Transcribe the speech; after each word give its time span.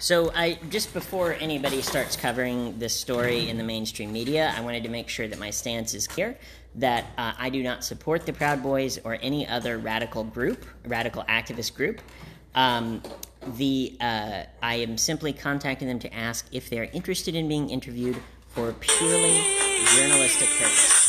So 0.00 0.30
I 0.32 0.60
just 0.70 0.94
before 0.94 1.32
anybody 1.32 1.82
starts 1.82 2.14
covering 2.14 2.78
this 2.78 2.94
story 2.94 3.48
in 3.48 3.58
the 3.58 3.64
mainstream 3.64 4.12
media, 4.12 4.54
I 4.56 4.60
wanted 4.60 4.84
to 4.84 4.88
make 4.88 5.08
sure 5.08 5.26
that 5.26 5.40
my 5.40 5.50
stance 5.50 5.92
is 5.92 6.06
clear 6.06 6.38
that 6.76 7.06
uh, 7.18 7.32
I 7.36 7.50
do 7.50 7.64
not 7.64 7.82
support 7.82 8.24
the 8.24 8.32
Proud 8.32 8.62
Boys 8.62 9.00
or 9.02 9.18
any 9.20 9.44
other 9.48 9.76
radical 9.76 10.22
group, 10.22 10.64
radical 10.86 11.24
activist 11.24 11.74
group. 11.74 12.00
Um, 12.54 13.02
the 13.56 13.96
uh, 14.00 14.44
I 14.62 14.76
am 14.76 14.96
simply 14.98 15.32
contacting 15.32 15.88
them 15.88 15.98
to 15.98 16.14
ask 16.14 16.46
if 16.52 16.70
they're 16.70 16.88
interested 16.92 17.34
in 17.34 17.48
being 17.48 17.68
interviewed 17.68 18.18
for 18.50 18.72
purely 18.74 19.42
journalistic 19.96 20.48
purpose. 20.60 21.08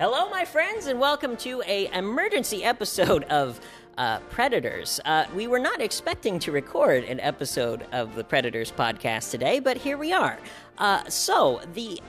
Hello, 0.00 0.28
my 0.28 0.44
friends, 0.44 0.86
and 0.86 0.98
welcome 0.98 1.36
to 1.36 1.62
a 1.66 1.86
emergency 1.92 2.64
episode 2.64 3.22
of 3.24 3.60
uh, 3.98 4.18
Predators. 4.30 5.00
Uh, 5.04 5.24
we 5.34 5.46
were 5.46 5.58
not 5.58 5.80
expecting 5.80 6.38
to 6.40 6.52
record 6.52 7.04
an 7.04 7.20
episode 7.20 7.86
of 7.92 8.14
the 8.14 8.24
Predators 8.24 8.70
podcast 8.72 9.30
today, 9.30 9.60
but 9.60 9.76
here 9.76 9.96
we 9.96 10.12
are. 10.12 10.38
Uh, 10.78 11.04
so 11.08 11.60
the 11.74 12.00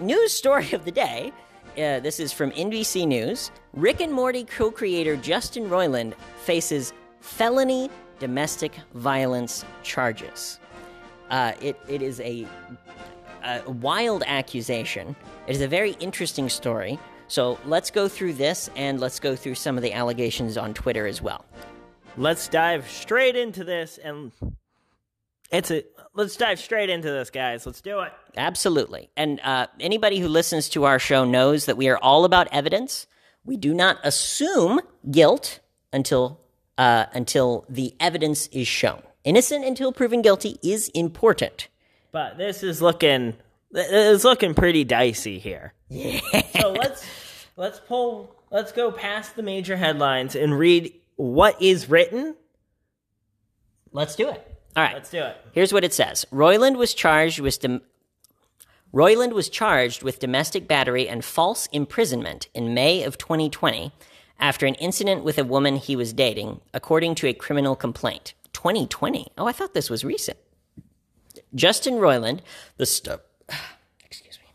news 0.00 0.32
story 0.32 0.72
of 0.72 0.84
the 0.84 0.90
day. 0.90 1.32
Uh, 1.72 2.00
this 2.00 2.18
is 2.18 2.32
from 2.32 2.50
NBC 2.52 3.06
News. 3.06 3.50
Rick 3.72 4.00
and 4.00 4.12
Morty 4.12 4.44
co 4.44 4.70
creator 4.70 5.16
Justin 5.16 5.68
Roiland 5.68 6.14
faces 6.44 6.92
felony 7.20 7.88
domestic 8.18 8.78
violence 8.94 9.64
charges. 9.82 10.58
Uh, 11.30 11.52
it, 11.60 11.78
it 11.88 12.02
is 12.02 12.20
a, 12.20 12.46
a 13.44 13.62
wild 13.70 14.24
accusation. 14.26 15.14
It 15.46 15.54
is 15.54 15.62
a 15.62 15.68
very 15.68 15.92
interesting 16.00 16.48
story. 16.48 16.98
So 17.30 17.60
let's 17.64 17.92
go 17.92 18.08
through 18.08 18.32
this 18.32 18.68
and 18.74 18.98
let's 18.98 19.20
go 19.20 19.36
through 19.36 19.54
some 19.54 19.76
of 19.76 19.84
the 19.84 19.92
allegations 19.92 20.56
on 20.56 20.74
Twitter 20.74 21.06
as 21.06 21.22
well. 21.22 21.44
Let's 22.16 22.48
dive 22.48 22.90
straight 22.90 23.36
into 23.36 23.62
this 23.62 23.98
and 23.98 24.32
it's 25.52 25.70
a 25.70 25.84
let's 26.12 26.36
dive 26.36 26.58
straight 26.58 26.90
into 26.90 27.08
this 27.08 27.30
guys 27.30 27.66
let's 27.66 27.80
do 27.80 28.00
it 28.00 28.12
Absolutely. 28.36 29.10
And 29.16 29.38
uh, 29.44 29.68
anybody 29.78 30.18
who 30.18 30.26
listens 30.26 30.68
to 30.70 30.84
our 30.84 30.98
show 30.98 31.24
knows 31.24 31.66
that 31.66 31.76
we 31.76 31.88
are 31.88 31.98
all 31.98 32.24
about 32.24 32.48
evidence. 32.50 33.06
We 33.44 33.56
do 33.56 33.74
not 33.74 33.98
assume 34.02 34.80
guilt 35.08 35.60
until 35.92 36.40
uh, 36.78 37.06
until 37.12 37.64
the 37.68 37.94
evidence 38.00 38.48
is 38.48 38.66
shown. 38.66 39.02
Innocent 39.22 39.64
until 39.64 39.92
proven 39.92 40.20
guilty 40.20 40.58
is 40.64 40.88
important. 40.94 41.68
but 42.10 42.38
this 42.38 42.64
is 42.64 42.82
looking 42.82 43.36
it's 43.72 44.24
looking 44.24 44.52
pretty 44.54 44.82
dicey 44.82 45.38
here 45.38 45.74
yeah 45.90 46.20
so 46.60 46.70
let's 46.72 47.04
let's 47.56 47.80
pull 47.80 48.34
let's 48.50 48.72
go 48.72 48.90
past 48.92 49.34
the 49.36 49.42
major 49.42 49.76
headlines 49.76 50.34
and 50.36 50.58
read 50.58 50.92
what 51.16 51.60
is 51.60 51.88
written 51.90 52.34
Let's 53.92 54.14
do 54.14 54.28
it. 54.28 54.46
All 54.76 54.84
right. 54.84 54.94
let's 54.94 55.10
do 55.10 55.18
it 55.20 55.36
Here's 55.52 55.72
what 55.72 55.82
it 55.82 55.92
says. 55.92 56.24
Roiland 56.32 56.76
was 56.76 56.94
charged 56.94 57.40
with 57.40 57.58
dom- 57.60 57.80
Roiland 58.94 59.32
was 59.32 59.48
charged 59.48 60.02
with 60.04 60.20
domestic 60.20 60.68
battery 60.68 61.08
and 61.08 61.24
false 61.24 61.66
imprisonment 61.72 62.48
in 62.54 62.72
May 62.74 63.02
of 63.02 63.18
2020 63.18 63.92
after 64.38 64.66
an 64.66 64.74
incident 64.76 65.22
with 65.24 65.38
a 65.38 65.44
woman 65.44 65.76
he 65.76 65.94
was 65.96 66.12
dating, 66.12 66.60
according 66.72 67.14
to 67.16 67.26
a 67.28 67.32
criminal 67.34 67.76
complaint. 67.76 68.34
2020. 68.52 69.28
Oh, 69.36 69.46
I 69.46 69.52
thought 69.52 69.74
this 69.74 69.90
was 69.90 70.04
recent. 70.04 70.38
Justin 71.54 71.94
Roiland, 71.94 72.40
the 72.78 72.86
st- 72.86 73.20
excuse 74.04 74.38
me. 74.38 74.46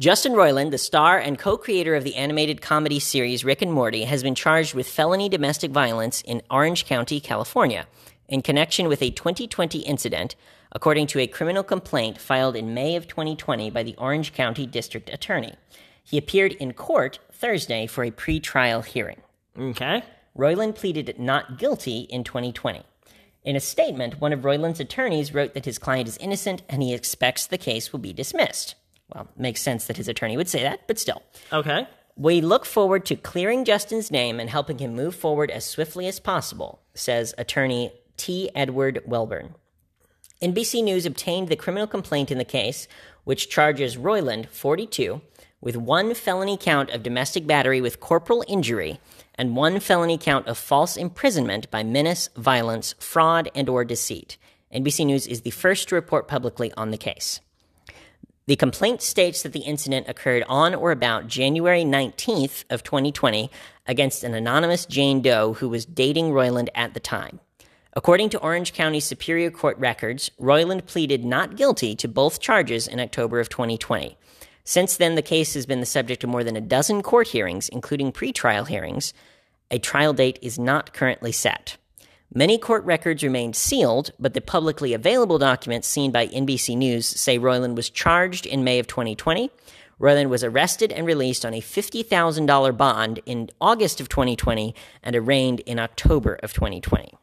Justin 0.00 0.32
Roiland, 0.32 0.72
the 0.72 0.78
star 0.78 1.20
and 1.20 1.38
co-creator 1.38 1.94
of 1.94 2.02
the 2.02 2.16
animated 2.16 2.60
comedy 2.60 2.98
series 2.98 3.44
Rick 3.44 3.62
and 3.62 3.72
Morty, 3.72 4.02
has 4.02 4.24
been 4.24 4.34
charged 4.34 4.74
with 4.74 4.88
felony 4.88 5.28
domestic 5.28 5.70
violence 5.70 6.20
in 6.22 6.42
Orange 6.50 6.84
County, 6.84 7.20
California, 7.20 7.86
in 8.26 8.42
connection 8.42 8.88
with 8.88 9.00
a 9.02 9.10
2020 9.10 9.78
incident, 9.78 10.34
according 10.72 11.06
to 11.06 11.20
a 11.20 11.28
criminal 11.28 11.62
complaint 11.62 12.20
filed 12.20 12.56
in 12.56 12.74
May 12.74 12.96
of 12.96 13.06
2020 13.06 13.70
by 13.70 13.84
the 13.84 13.94
Orange 13.94 14.32
County 14.32 14.66
District 14.66 15.08
Attorney. 15.10 15.54
He 16.02 16.18
appeared 16.18 16.54
in 16.54 16.72
court 16.72 17.20
Thursday 17.30 17.86
for 17.86 18.02
a 18.02 18.10
pre-trial 18.10 18.82
hearing. 18.82 19.20
okay 19.56 20.02
Roiland 20.36 20.74
pleaded 20.74 21.20
not 21.20 21.56
guilty 21.56 22.00
in 22.10 22.24
2020. 22.24 22.82
In 23.44 23.54
a 23.54 23.60
statement, 23.60 24.20
one 24.20 24.32
of 24.32 24.40
Roiland's 24.40 24.80
attorneys 24.80 25.32
wrote 25.32 25.54
that 25.54 25.66
his 25.66 25.78
client 25.78 26.08
is 26.08 26.16
innocent 26.16 26.62
and 26.68 26.82
he 26.82 26.92
expects 26.92 27.46
the 27.46 27.58
case 27.58 27.92
will 27.92 28.00
be 28.00 28.12
dismissed. 28.12 28.74
Well, 29.14 29.28
makes 29.36 29.62
sense 29.62 29.86
that 29.86 29.96
his 29.96 30.08
attorney 30.08 30.36
would 30.36 30.48
say 30.48 30.62
that, 30.62 30.86
but 30.86 30.98
still. 30.98 31.22
okay 31.52 31.86
We 32.16 32.40
look 32.40 32.64
forward 32.64 33.06
to 33.06 33.16
clearing 33.16 33.64
Justin's 33.64 34.10
name 34.10 34.40
and 34.40 34.50
helping 34.50 34.78
him 34.78 34.94
move 34.94 35.14
forward 35.14 35.50
as 35.50 35.64
swiftly 35.64 36.06
as 36.06 36.20
possible, 36.20 36.80
says 36.94 37.34
attorney 37.38 37.92
T. 38.16 38.50
Edward 38.54 39.02
Welbourn. 39.08 39.54
NBC 40.42 40.84
News 40.84 41.06
obtained 41.06 41.48
the 41.48 41.56
criminal 41.56 41.86
complaint 41.86 42.30
in 42.30 42.38
the 42.38 42.44
case, 42.44 42.86
which 43.24 43.48
charges 43.48 43.96
Roiland, 43.96 44.48
42, 44.50 45.20
with 45.60 45.76
one 45.76 46.12
felony 46.14 46.58
count 46.60 46.90
of 46.90 47.02
domestic 47.02 47.46
battery 47.46 47.80
with 47.80 47.98
corporal 47.98 48.44
injury 48.46 49.00
and 49.36 49.56
one 49.56 49.80
felony 49.80 50.18
count 50.18 50.46
of 50.46 50.58
false 50.58 50.96
imprisonment 50.96 51.70
by 51.70 51.82
menace, 51.82 52.28
violence, 52.36 52.94
fraud, 52.98 53.50
and 53.54 53.68
or 53.68 53.84
deceit. 53.84 54.36
NBC 54.72 55.06
News 55.06 55.26
is 55.26 55.40
the 55.40 55.50
first 55.50 55.88
to 55.88 55.94
report 55.94 56.28
publicly 56.28 56.72
on 56.76 56.90
the 56.90 56.98
case. 56.98 57.40
The 58.46 58.56
complaint 58.56 59.00
states 59.00 59.42
that 59.42 59.54
the 59.54 59.60
incident 59.60 60.06
occurred 60.06 60.44
on 60.46 60.74
or 60.74 60.90
about 60.90 61.28
January 61.28 61.82
19th 61.82 62.64
of 62.68 62.82
2020 62.82 63.50
against 63.86 64.22
an 64.22 64.34
anonymous 64.34 64.84
Jane 64.84 65.22
Doe 65.22 65.54
who 65.54 65.70
was 65.70 65.86
dating 65.86 66.30
Roiland 66.30 66.68
at 66.74 66.92
the 66.92 67.00
time. 67.00 67.40
According 67.94 68.28
to 68.30 68.40
Orange 68.40 68.74
County 68.74 69.00
Superior 69.00 69.50
Court 69.50 69.78
records, 69.78 70.30
Roiland 70.38 70.84
pleaded 70.84 71.24
not 71.24 71.56
guilty 71.56 71.94
to 71.96 72.06
both 72.06 72.38
charges 72.38 72.86
in 72.86 73.00
October 73.00 73.40
of 73.40 73.48
2020. 73.48 74.18
Since 74.62 74.98
then, 74.98 75.14
the 75.14 75.22
case 75.22 75.54
has 75.54 75.64
been 75.64 75.80
the 75.80 75.86
subject 75.86 76.22
of 76.22 76.28
more 76.28 76.44
than 76.44 76.56
a 76.56 76.60
dozen 76.60 77.00
court 77.02 77.28
hearings, 77.28 77.70
including 77.70 78.12
pretrial 78.12 78.68
hearings. 78.68 79.14
A 79.70 79.78
trial 79.78 80.12
date 80.12 80.38
is 80.42 80.58
not 80.58 80.92
currently 80.92 81.32
set. 81.32 81.78
Many 82.36 82.58
court 82.58 82.84
records 82.84 83.22
remained 83.22 83.54
sealed, 83.54 84.10
but 84.18 84.34
the 84.34 84.40
publicly 84.40 84.92
available 84.92 85.38
documents 85.38 85.86
seen 85.86 86.10
by 86.10 86.26
NBC 86.26 86.76
News 86.76 87.06
say 87.06 87.38
Roiland 87.38 87.76
was 87.76 87.88
charged 87.88 88.44
in 88.44 88.64
May 88.64 88.80
of 88.80 88.88
2020. 88.88 89.52
Roiland 90.00 90.28
was 90.28 90.42
arrested 90.42 90.90
and 90.90 91.06
released 91.06 91.46
on 91.46 91.54
a 91.54 91.60
$50,000 91.60 92.76
bond 92.76 93.20
in 93.24 93.50
August 93.60 94.00
of 94.00 94.08
2020 94.08 94.74
and 95.04 95.14
arraigned 95.14 95.60
in 95.60 95.78
October 95.78 96.34
of 96.42 96.52
2020. 96.52 97.14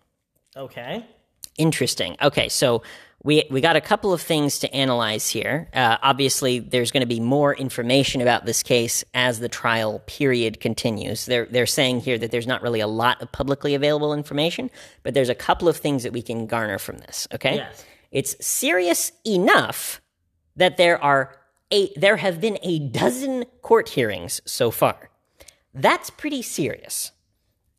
okay 0.55 1.05
Interesting. 1.57 2.15
Okay, 2.21 2.47
so 2.47 2.81
we 3.23 3.43
we 3.51 3.61
got 3.61 3.75
a 3.75 3.81
couple 3.81 4.13
of 4.13 4.21
things 4.21 4.59
to 4.59 4.73
analyze 4.73 5.29
here. 5.29 5.69
Uh, 5.73 5.97
obviously, 6.01 6.59
there's 6.59 6.91
going 6.91 7.01
to 7.01 7.07
be 7.07 7.19
more 7.19 7.53
information 7.55 8.19
about 8.21 8.45
this 8.45 8.63
case 8.63 9.03
as 9.13 9.39
the 9.39 9.49
trial 9.49 9.99
period 10.07 10.59
continues. 10.59 11.25
They're 11.27 11.45
they're 11.45 11.67
saying 11.67 12.01
here 12.01 12.17
that 12.17 12.31
there's 12.31 12.47
not 12.47 12.61
really 12.63 12.79
a 12.79 12.87
lot 12.87 13.21
of 13.21 13.31
publicly 13.31 13.75
available 13.75 14.13
information, 14.13 14.71
but 15.03 15.13
there's 15.13 15.29
a 15.29 15.35
couple 15.35 15.67
of 15.67 15.77
things 15.77 16.03
that 16.03 16.13
we 16.13 16.21
can 16.21 16.47
garner 16.47 16.79
from 16.79 16.97
this. 16.97 17.27
Okay, 17.33 17.55
Yes. 17.57 17.85
it's 18.11 18.45
serious 18.45 19.11
enough 19.25 20.01
that 20.55 20.77
there 20.77 21.01
are 21.03 21.37
a 21.71 21.93
there 21.95 22.17
have 22.17 22.41
been 22.41 22.57
a 22.63 22.79
dozen 22.79 23.45
court 23.61 23.89
hearings 23.89 24.41
so 24.45 24.71
far. 24.71 25.09
That's 25.73 26.09
pretty 26.09 26.41
serious. 26.41 27.11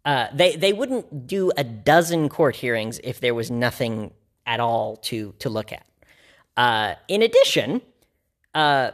Uh, 0.04 0.28
they 0.32 0.56
they 0.56 0.72
wouldn't 0.72 1.26
do 1.26 1.50
a 1.56 1.64
dozen 1.64 2.28
court 2.28 2.56
hearings 2.56 3.00
if 3.04 3.20
there 3.20 3.34
was 3.34 3.50
nothing 3.50 4.12
at 4.46 4.60
all 4.60 4.96
to 4.96 5.34
to 5.38 5.48
look 5.48 5.72
at. 5.72 5.86
Uh, 6.56 6.94
in 7.08 7.22
addition, 7.22 7.80
uh, 8.54 8.90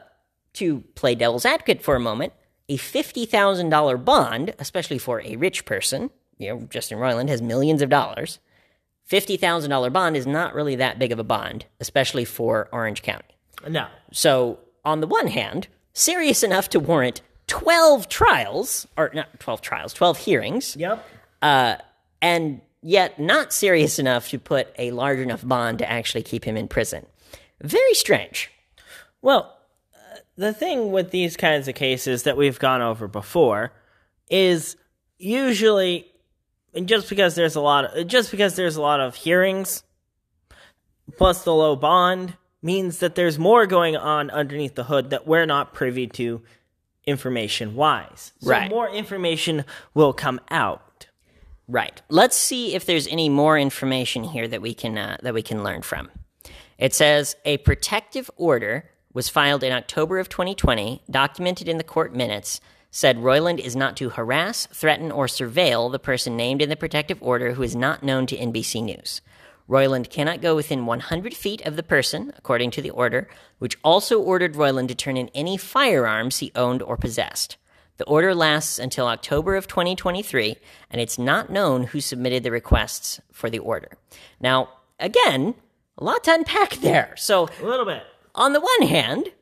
to 0.54 0.80
play 0.94 1.14
devil's 1.14 1.44
advocate 1.44 1.82
for 1.82 1.96
a 1.96 2.00
moment, 2.00 2.32
a 2.68 2.76
fifty 2.76 3.26
thousand 3.26 3.70
dollar 3.70 3.96
bond, 3.96 4.54
especially 4.58 4.98
for 4.98 5.20
a 5.22 5.36
rich 5.36 5.64
person, 5.64 6.10
you 6.38 6.48
know, 6.48 6.60
Justin 6.70 6.98
Roiland 6.98 7.28
has 7.28 7.42
millions 7.42 7.82
of 7.82 7.88
dollars. 7.88 8.38
Fifty 9.04 9.36
thousand 9.36 9.70
dollar 9.70 9.90
bond 9.90 10.16
is 10.16 10.26
not 10.26 10.54
really 10.54 10.76
that 10.76 10.98
big 10.98 11.12
of 11.12 11.18
a 11.18 11.24
bond, 11.24 11.66
especially 11.80 12.24
for 12.24 12.68
Orange 12.72 13.02
County. 13.02 13.36
no 13.68 13.86
So, 14.12 14.58
on 14.84 15.00
the 15.00 15.06
one 15.06 15.28
hand, 15.28 15.68
serious 15.92 16.42
enough 16.42 16.68
to 16.70 16.80
warrant 16.80 17.22
12 17.48 18.08
trials, 18.08 18.86
or 18.96 19.10
not 19.14 19.40
12 19.40 19.62
trials, 19.62 19.92
12 19.94 20.18
hearings, 20.18 20.76
yep 20.76 21.04
uh, 21.42 21.76
and 22.20 22.60
yet 22.82 23.18
not 23.18 23.52
serious 23.52 23.98
enough 23.98 24.28
to 24.30 24.38
put 24.38 24.68
a 24.78 24.90
large 24.90 25.18
enough 25.18 25.46
bond 25.46 25.78
to 25.78 25.90
actually 25.90 26.22
keep 26.22 26.44
him 26.44 26.56
in 26.56 26.68
prison. 26.68 27.06
Very 27.60 27.94
strange. 27.94 28.50
Well, 29.20 29.56
uh, 29.94 30.18
the 30.36 30.52
thing 30.52 30.92
with 30.92 31.10
these 31.10 31.36
kinds 31.36 31.66
of 31.68 31.74
cases 31.74 32.22
that 32.22 32.36
we've 32.36 32.58
gone 32.58 32.82
over 32.82 33.08
before 33.08 33.72
is 34.30 34.76
usually 35.18 36.06
and 36.74 36.86
just 36.86 37.08
because 37.08 37.34
there's 37.34 37.56
a 37.56 37.60
lot 37.60 37.96
of 37.96 38.06
just 38.06 38.30
because 38.30 38.54
there's 38.54 38.76
a 38.76 38.80
lot 38.82 39.00
of 39.00 39.14
hearings 39.16 39.82
plus 41.16 41.42
the 41.44 41.54
low 41.54 41.74
bond 41.74 42.36
means 42.62 42.98
that 42.98 43.14
there's 43.14 43.38
more 43.38 43.66
going 43.66 43.96
on 43.96 44.30
underneath 44.30 44.74
the 44.74 44.84
hood 44.84 45.10
that 45.10 45.26
we're 45.26 45.46
not 45.46 45.72
privy 45.74 46.06
to 46.06 46.42
information 47.06 47.74
wise. 47.74 48.32
So 48.40 48.50
Right. 48.50 48.68
more 48.68 48.88
information 48.90 49.64
will 49.94 50.12
come 50.12 50.40
out. 50.50 50.82
Right. 51.68 52.00
Let's 52.08 52.36
see 52.36 52.74
if 52.74 52.86
there's 52.86 53.06
any 53.06 53.28
more 53.28 53.58
information 53.58 54.24
here 54.24 54.48
that 54.48 54.62
we 54.62 54.72
can 54.72 54.96
uh, 54.96 55.18
that 55.22 55.34
we 55.34 55.42
can 55.42 55.62
learn 55.62 55.82
from. 55.82 56.10
It 56.78 56.94
says 56.94 57.36
a 57.44 57.58
protective 57.58 58.30
order 58.36 58.90
was 59.12 59.28
filed 59.28 59.62
in 59.62 59.72
October 59.72 60.18
of 60.18 60.28
2020, 60.28 61.02
documented 61.10 61.68
in 61.68 61.76
the 61.76 61.84
court 61.84 62.14
minutes, 62.14 62.60
said 62.90 63.18
Roiland 63.18 63.58
is 63.58 63.76
not 63.76 63.96
to 63.96 64.10
harass, 64.10 64.66
threaten, 64.66 65.10
or 65.10 65.26
surveil 65.26 65.90
the 65.90 65.98
person 65.98 66.36
named 66.36 66.62
in 66.62 66.68
the 66.68 66.76
protective 66.76 67.18
order 67.22 67.52
who 67.52 67.62
is 67.62 67.76
not 67.76 68.02
known 68.02 68.26
to 68.26 68.36
NBC 68.36 68.82
News. 68.82 69.20
Roiland 69.68 70.08
cannot 70.08 70.40
go 70.40 70.56
within 70.56 70.86
100 70.86 71.34
feet 71.34 71.60
of 71.66 71.76
the 71.76 71.82
person, 71.82 72.32
according 72.38 72.70
to 72.70 72.80
the 72.80 72.90
order, 72.90 73.28
which 73.58 73.76
also 73.84 74.18
ordered 74.18 74.54
Roiland 74.54 74.88
to 74.88 74.94
turn 74.94 75.18
in 75.18 75.28
any 75.34 75.58
firearms 75.58 76.38
he 76.38 76.52
owned 76.54 76.80
or 76.80 76.96
possessed. 76.96 77.58
The 77.98 78.04
order 78.04 78.34
lasts 78.34 78.78
until 78.78 79.06
October 79.06 79.56
of 79.56 79.66
2023, 79.66 80.56
and 80.90 81.00
it's 81.00 81.18
not 81.18 81.50
known 81.50 81.84
who 81.84 82.00
submitted 82.00 82.42
the 82.42 82.50
requests 82.50 83.20
for 83.32 83.50
the 83.50 83.58
order. 83.58 83.90
Now, 84.40 84.70
again, 84.98 85.54
a 85.98 86.04
lot 86.04 86.24
to 86.24 86.34
unpack 86.34 86.76
there. 86.76 87.14
So, 87.16 87.48
A 87.60 87.66
little 87.66 87.84
bit. 87.84 88.02
on 88.34 88.52
the 88.52 88.60
one 88.60 88.88
hand, 88.88 89.32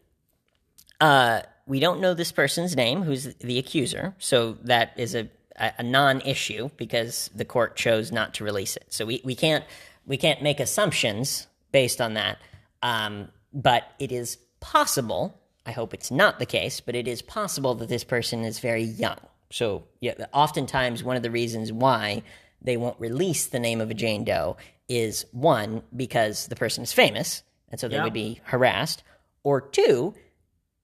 uh, 1.01 1.43
we 1.67 1.81
don't 1.81 2.01
know 2.01 2.15
this 2.15 2.33
person's 2.33 2.75
name, 2.75 3.03
who's 3.03 3.35
the 3.37 3.59
accuser, 3.59 4.15
so 4.19 4.57
that 4.63 4.93
is 4.97 5.15
a, 5.15 5.29
a, 5.57 5.83
non-issue 5.83 6.71
because 6.77 7.31
the 7.35 7.45
court 7.45 7.77
chose 7.77 8.13
not 8.13 8.35
to 8.35 8.45
release 8.45 8.77
it. 8.77 8.87
So 8.91 9.05
we, 9.05 9.21
we 9.25 9.35
can't 9.35 9.65
we 10.07 10.17
can't 10.17 10.43
make 10.43 10.61
assumptions 10.61 11.49
based 11.73 12.01
on 12.01 12.15
that. 12.15 12.39
Um, 12.83 13.29
but 13.53 13.85
it 13.99 14.13
is 14.13 14.39
possible. 14.61 15.39
I 15.67 15.73
hope 15.73 15.93
it's 15.95 16.11
not 16.11 16.39
the 16.39 16.47
case, 16.47 16.81
but 16.81 16.95
it 16.95 17.09
is 17.09 17.23
possible 17.23 17.75
that 17.77 17.89
this 17.89 18.05
person 18.05 18.45
is 18.45 18.59
very 18.61 18.83
young. 18.85 19.19
So 19.51 19.85
yeah, 20.01 20.15
oftentimes 20.33 21.03
one 21.05 21.17
of 21.17 21.23
the 21.23 21.31
reasons 21.31 21.73
why 21.73 22.23
they 22.63 22.77
won't 22.77 22.99
release 23.01 23.47
the 23.47 23.61
name 23.61 23.81
of 23.81 23.91
a 23.91 23.95
Jane 23.95 24.25
Doe 24.25 24.57
is 24.89 25.27
one 25.33 25.83
because 25.95 26.47
the 26.49 26.57
person 26.57 26.83
is 26.85 26.93
famous, 26.93 27.43
and 27.71 27.81
so 27.81 27.89
they 27.89 27.97
Yeah. 27.97 28.05
would 28.05 28.13
be 28.13 28.41
harassed, 28.45 29.03
or 29.43 29.61
two, 29.61 30.15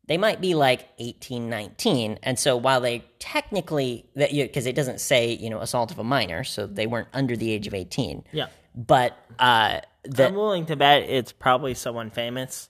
they 0.06 0.18
might 0.18 0.40
be 0.40 0.54
like 0.54 0.88
18 0.98 1.48
19 1.48 2.18
and 2.24 2.36
so 2.38 2.56
while 2.56 2.80
they 2.80 3.04
technically 3.20 4.04
that 4.16 4.30
because 4.32 4.66
it 4.66 4.74
doesn't 4.74 5.00
say 5.00 5.32
you 5.32 5.48
know 5.48 5.60
assault 5.60 5.92
of 5.92 5.98
a 6.00 6.04
minor 6.04 6.42
so 6.44 6.66
they 6.66 6.86
weren't 6.88 7.06
under 7.12 7.36
the 7.36 7.50
age 7.52 7.66
of 7.68 7.72
18 7.72 8.24
Yeah. 8.32 8.48
but 8.74 9.16
uh 9.38 9.80
the, 10.02 10.26
I'm 10.26 10.34
willing 10.34 10.66
to 10.66 10.76
bet 10.76 11.04
it's 11.04 11.30
probably 11.32 11.74
someone 11.74 12.10
famous. 12.10 12.68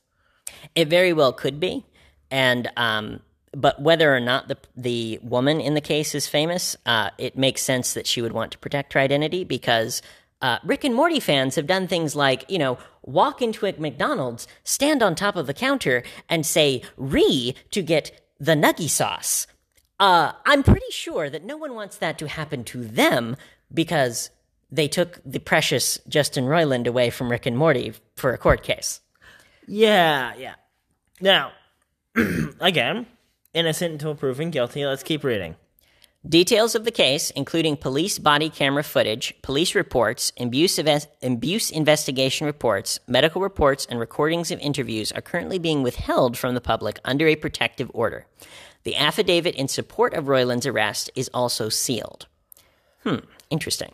it 0.74 0.88
very 0.88 1.14
well 1.14 1.32
could 1.32 1.58
be 1.58 1.84
and 2.32 2.68
um 2.76 3.20
but 3.54 3.80
whether 3.80 4.12
or 4.12 4.18
not 4.18 4.48
the 4.48 4.56
the 4.76 5.20
woman 5.22 5.60
in 5.60 5.74
the 5.74 5.80
case 5.80 6.14
is 6.14 6.26
famous 6.26 6.76
uh 6.86 7.10
it 7.18 7.38
makes 7.38 7.62
sense 7.62 7.94
that 7.94 8.08
she 8.08 8.20
would 8.20 8.32
want 8.32 8.50
to 8.50 8.58
protect 8.58 8.94
her 8.94 9.00
identity 9.00 9.44
because 9.44 10.02
uh, 10.40 10.58
Rick 10.64 10.82
and 10.82 10.92
Morty 10.92 11.20
fans 11.20 11.54
have 11.54 11.68
done 11.68 11.86
things 11.86 12.16
like, 12.16 12.44
you 12.48 12.58
know, 12.58 12.76
walk 13.02 13.40
into 13.40 13.64
a 13.64 13.72
McDonald's, 13.78 14.48
stand 14.64 15.00
on 15.00 15.14
top 15.14 15.36
of 15.36 15.46
the 15.46 15.54
counter, 15.54 16.02
and 16.28 16.44
say 16.44 16.82
"re" 16.96 17.54
to 17.70 17.80
get 17.80 18.20
the 18.40 18.54
nuggy 18.54 18.90
sauce. 18.90 19.46
Uh, 20.00 20.32
I'm 20.44 20.64
pretty 20.64 20.90
sure 20.90 21.30
that 21.30 21.44
no 21.44 21.56
one 21.56 21.76
wants 21.76 21.96
that 21.98 22.18
to 22.18 22.26
happen 22.26 22.64
to 22.64 22.84
them 22.84 23.36
because 23.72 24.30
they 24.68 24.88
took 24.88 25.20
the 25.24 25.38
precious 25.38 26.00
Justin 26.08 26.46
Roiland 26.46 26.88
away 26.88 27.08
from 27.10 27.30
Rick 27.30 27.46
and 27.46 27.56
Morty 27.56 27.92
for 28.16 28.32
a 28.32 28.38
court 28.38 28.64
case. 28.64 29.00
Yeah, 29.68 30.34
yeah. 30.36 30.54
Now, 31.20 31.52
again, 32.60 33.06
innocent 33.54 33.92
until 33.92 34.14
proven 34.14 34.50
guilty. 34.50 34.84
Let's 34.84 35.02
keep 35.02 35.24
reading. 35.24 35.56
Details 36.28 36.76
of 36.76 36.84
the 36.84 36.92
case, 36.92 37.30
including 37.30 37.76
police 37.76 38.20
body 38.20 38.48
camera 38.48 38.84
footage, 38.84 39.34
police 39.42 39.74
reports, 39.74 40.32
abuse, 40.38 40.78
inves- 40.78 41.08
abuse 41.20 41.68
investigation 41.68 42.46
reports, 42.46 43.00
medical 43.08 43.42
reports, 43.42 43.86
and 43.90 43.98
recordings 43.98 44.52
of 44.52 44.60
interviews, 44.60 45.10
are 45.10 45.20
currently 45.20 45.58
being 45.58 45.82
withheld 45.82 46.38
from 46.38 46.54
the 46.54 46.60
public 46.60 47.00
under 47.04 47.26
a 47.26 47.34
protective 47.34 47.90
order. 47.92 48.26
The 48.84 48.94
affidavit 48.94 49.56
in 49.56 49.66
support 49.66 50.14
of 50.14 50.26
Roiland's 50.26 50.66
arrest 50.66 51.10
is 51.16 51.28
also 51.34 51.68
sealed. 51.68 52.26
Hmm, 53.02 53.16
interesting. 53.50 53.90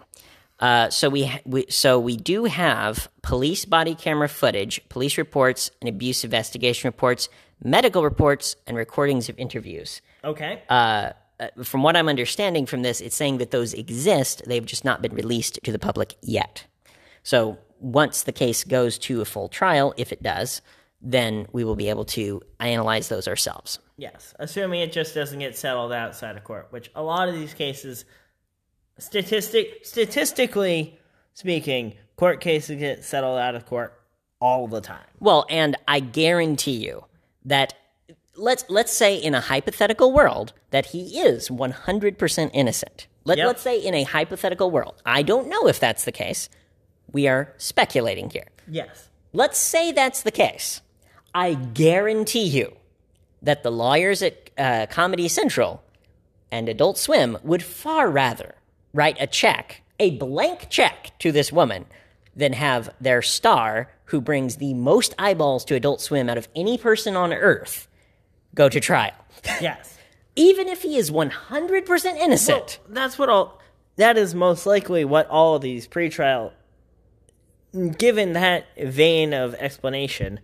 Uh, 0.60 0.90
so 0.90 1.08
we, 1.08 1.24
ha- 1.24 1.40
we 1.46 1.64
so 1.70 1.98
we 1.98 2.16
do 2.16 2.44
have 2.44 3.08
police 3.22 3.64
body 3.64 3.94
camera 3.94 4.28
footage, 4.28 4.86
police 4.88 5.16
reports, 5.16 5.70
and 5.80 5.88
abuse 5.88 6.24
investigation 6.24 6.88
reports, 6.88 7.28
medical 7.62 8.02
reports, 8.02 8.56
and 8.66 8.76
recordings 8.76 9.28
of 9.28 9.38
interviews 9.38 10.00
Okay. 10.24 10.62
uh, 10.68 11.12
from 11.62 11.82
what 11.82 11.96
I'm 11.96 12.08
understanding 12.08 12.66
from 12.66 12.82
this, 12.82 13.00
it's 13.00 13.14
saying 13.16 13.38
that 13.38 13.50
those 13.52 13.72
exist. 13.74 14.42
They've 14.46 14.64
just 14.66 14.84
not 14.84 15.02
been 15.02 15.14
released 15.14 15.60
to 15.62 15.70
the 15.72 15.78
public 15.78 16.14
yet. 16.20 16.64
So 17.22 17.58
once 17.80 18.22
the 18.24 18.32
case 18.32 18.64
goes 18.64 18.98
to 18.98 19.20
a 19.20 19.24
full 19.24 19.48
trial, 19.48 19.94
if 19.96 20.12
it 20.12 20.20
does, 20.22 20.62
then 21.00 21.46
we 21.52 21.62
will 21.62 21.76
be 21.76 21.88
able 21.90 22.04
to 22.06 22.42
analyze 22.58 23.08
those 23.08 23.28
ourselves. 23.28 23.78
yes, 23.96 24.34
assuming 24.40 24.80
it 24.80 24.90
just 24.92 25.14
doesn't 25.14 25.38
get 25.38 25.56
settled 25.56 25.92
outside 25.92 26.36
of 26.36 26.42
court, 26.42 26.66
which 26.70 26.90
a 26.96 27.02
lot 27.02 27.28
of 27.28 27.34
these 27.34 27.54
cases, 27.54 28.04
statistic 28.98 29.84
statistically 29.84 30.98
speaking, 31.34 31.94
court 32.16 32.40
cases 32.40 32.78
get 32.78 33.04
settled 33.04 33.38
out 33.38 33.54
of 33.54 33.64
court 33.66 33.94
all 34.40 34.66
the 34.66 34.80
time. 34.80 35.04
Well, 35.20 35.46
and 35.48 35.76
I 35.86 36.00
guarantee 36.00 36.78
you 36.84 37.04
that 37.48 37.74
let's 38.36 38.64
let's 38.68 38.92
say 38.92 39.16
in 39.16 39.34
a 39.34 39.40
hypothetical 39.40 40.12
world 40.12 40.52
that 40.70 40.86
he 40.86 41.18
is 41.18 41.48
100% 41.48 42.50
innocent. 42.54 43.06
Let, 43.24 43.38
Yep. 43.38 43.46
Let's 43.46 43.62
say 43.62 43.78
in 43.78 43.94
a 43.94 44.04
hypothetical 44.04 44.70
world. 44.70 45.02
I 45.04 45.22
don't 45.22 45.48
know 45.48 45.66
if 45.66 45.78
that's 45.78 46.04
the 46.04 46.12
case. 46.12 46.48
We 47.12 47.26
are 47.28 47.52
speculating 47.58 48.30
here. 48.30 48.46
Yes. 48.66 49.08
Let's 49.32 49.58
say 49.58 49.92
that's 49.92 50.22
the 50.22 50.30
case. 50.30 50.80
I 51.34 51.54
guarantee 51.54 52.44
you 52.44 52.74
that 53.42 53.62
the 53.62 53.70
lawyers 53.70 54.22
at 54.22 54.50
uh, 54.56 54.86
Comedy 54.88 55.28
Central 55.28 55.82
and 56.50 56.68
Adult 56.68 56.96
Swim 56.98 57.36
would 57.42 57.62
far 57.62 58.08
rather 58.10 58.54
write 58.94 59.16
a 59.20 59.26
check, 59.26 59.82
a 60.00 60.12
blank 60.12 60.68
check 60.70 61.12
to 61.18 61.30
this 61.30 61.52
woman, 61.52 61.84
than 62.34 62.54
have 62.54 62.94
their 63.00 63.20
star, 63.20 63.90
who 64.08 64.20
brings 64.20 64.56
the 64.56 64.74
most 64.74 65.14
eyeballs 65.18 65.64
to 65.66 65.74
Adult 65.74 66.00
Swim 66.00 66.28
out 66.28 66.38
of 66.38 66.48
any 66.56 66.78
person 66.78 67.14
on 67.16 67.32
earth, 67.32 67.88
go 68.54 68.68
to 68.68 68.80
trial. 68.80 69.14
Yes. 69.60 69.96
Even 70.36 70.68
if 70.68 70.82
he 70.82 70.96
is 70.96 71.10
100% 71.10 72.16
innocent. 72.16 72.78
That's 72.88 73.18
what 73.18 73.28
all. 73.28 73.60
That 73.96 74.16
is 74.16 74.34
most 74.34 74.66
likely 74.66 75.04
what 75.04 75.28
all 75.28 75.56
of 75.56 75.62
these 75.62 75.88
pretrial. 75.88 76.52
Given 77.98 78.34
that 78.34 78.66
vein 78.78 79.32
of 79.34 79.54
explanation, 79.54 80.38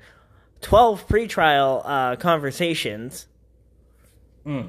twelve 0.61 1.07
pretrial 1.07 1.83
uh, 1.85 2.17
conversations 2.17 3.27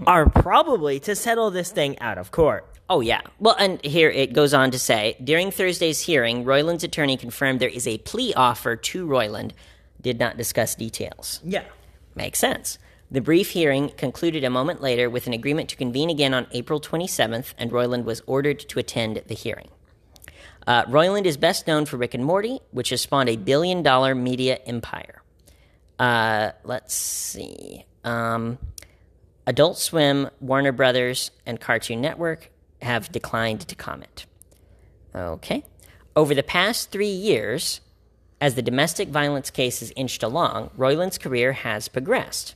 are 0.08 0.30
probably 0.30 1.00
to 1.02 1.16
settle 1.16 1.52
this 1.52 1.72
thing 1.72 2.00
out 2.00 2.18
of 2.18 2.32
court. 2.32 2.66
Oh, 2.90 3.02
yeah. 3.02 3.22
Well, 3.40 3.56
and 3.58 3.84
here 3.84 4.10
it 4.10 4.34
goes 4.34 4.54
on 4.54 4.72
to 4.72 4.80
say 4.80 5.18
during 5.24 5.50
Thursday's 5.50 6.02
hearing, 6.02 6.46
Roiland's 6.46 6.84
attorney 6.84 7.18
confirmed 7.18 7.60
there 7.60 7.70
is 7.70 7.88
a 7.88 7.98
plea 8.00 8.34
offer 8.36 8.76
to 8.76 9.08
Roiland, 9.08 9.52
did 10.02 10.20
not 10.20 10.38
discuss 10.38 10.76
details. 10.76 11.40
Yeah. 11.44 11.64
Makes 12.14 12.40
sense. 12.40 12.78
The 13.10 13.22
brief 13.22 13.52
hearing 13.52 13.90
concluded 13.90 14.44
a 14.44 14.50
moment 14.50 14.82
later 14.82 15.10
with 15.10 15.26
an 15.26 15.34
agreement 15.34 15.70
to 15.70 15.76
convene 15.76 16.10
again 16.10 16.34
on 16.34 16.48
April 16.52 16.80
27th, 16.80 17.54
and 17.58 17.72
Roiland 17.72 18.04
was 18.04 18.22
ordered 18.28 18.60
to 18.60 18.80
attend 18.80 19.22
the 19.28 19.36
hearing. 19.36 19.70
Uh, 20.68 20.84
Roiland 20.86 21.26
is 21.26 21.38
best 21.38 21.68
known 21.68 21.86
for 21.86 21.98
Rick 21.98 22.14
and 22.14 22.26
Morty, 22.26 22.60
which 22.72 22.90
has 22.90 23.02
spawned 23.02 23.30
a 23.30 23.36
billion 23.36 23.84
dollar 23.84 24.16
media 24.16 24.60
empire. 24.66 25.22
Uh, 26.00 26.52
let's 26.64 26.94
see. 26.94 27.86
Um, 28.04 28.58
Adult 29.48 29.78
Swim, 29.78 30.30
Warner 30.40 30.72
Brothers, 30.72 31.32
and 31.46 31.60
Cartoon 31.60 32.02
Network 32.02 32.50
have 32.82 33.12
declined 33.12 33.62
to 33.62 33.76
comment. 33.76 34.26
Okay. 35.16 35.64
Over 36.16 36.34
the 36.34 36.44
past 36.44 36.92
three 36.92 37.08
years, 37.08 37.82
as 38.40 38.56
the 38.56 38.62
domestic 38.62 39.10
violence 39.10 39.50
cases 39.50 39.92
inched 39.96 40.24
along, 40.24 40.72
Roiland's 40.78 41.18
career 41.18 41.54
has 41.54 41.88
progressed. 41.88 42.56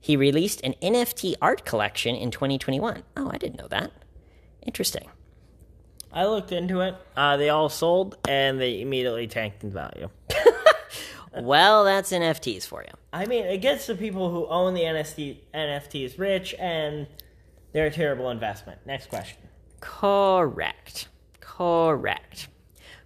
He 0.00 0.16
released 0.16 0.60
an 0.62 0.74
NFT 0.82 1.34
art 1.40 1.64
collection 1.64 2.16
in 2.16 2.30
2021. 2.30 3.02
Oh, 3.16 3.30
I 3.32 3.38
didn't 3.38 3.58
know 3.58 3.68
that. 3.68 3.92
Interesting. 4.62 5.08
I 6.12 6.26
looked 6.26 6.52
into 6.52 6.80
it. 6.80 6.94
Uh, 7.16 7.36
they 7.36 7.48
all 7.48 7.68
sold 7.68 8.16
and 8.28 8.60
they 8.60 8.80
immediately 8.80 9.26
tanked 9.26 9.64
in 9.64 9.70
value. 9.70 10.10
Well, 11.34 11.84
that's 11.84 12.12
NFTs 12.12 12.66
for 12.66 12.82
you. 12.82 12.90
I 13.12 13.26
mean, 13.26 13.44
it 13.44 13.58
gets 13.58 13.86
the 13.86 13.94
people 13.94 14.30
who 14.30 14.46
own 14.46 14.74
the 14.74 14.82
NFT, 14.82 15.38
NFTs 15.54 16.18
rich 16.18 16.54
and 16.58 17.06
they're 17.72 17.86
a 17.86 17.90
terrible 17.90 18.30
investment. 18.30 18.80
Next 18.84 19.08
question. 19.08 19.38
Correct. 19.82 21.08
Correct. 21.40 22.48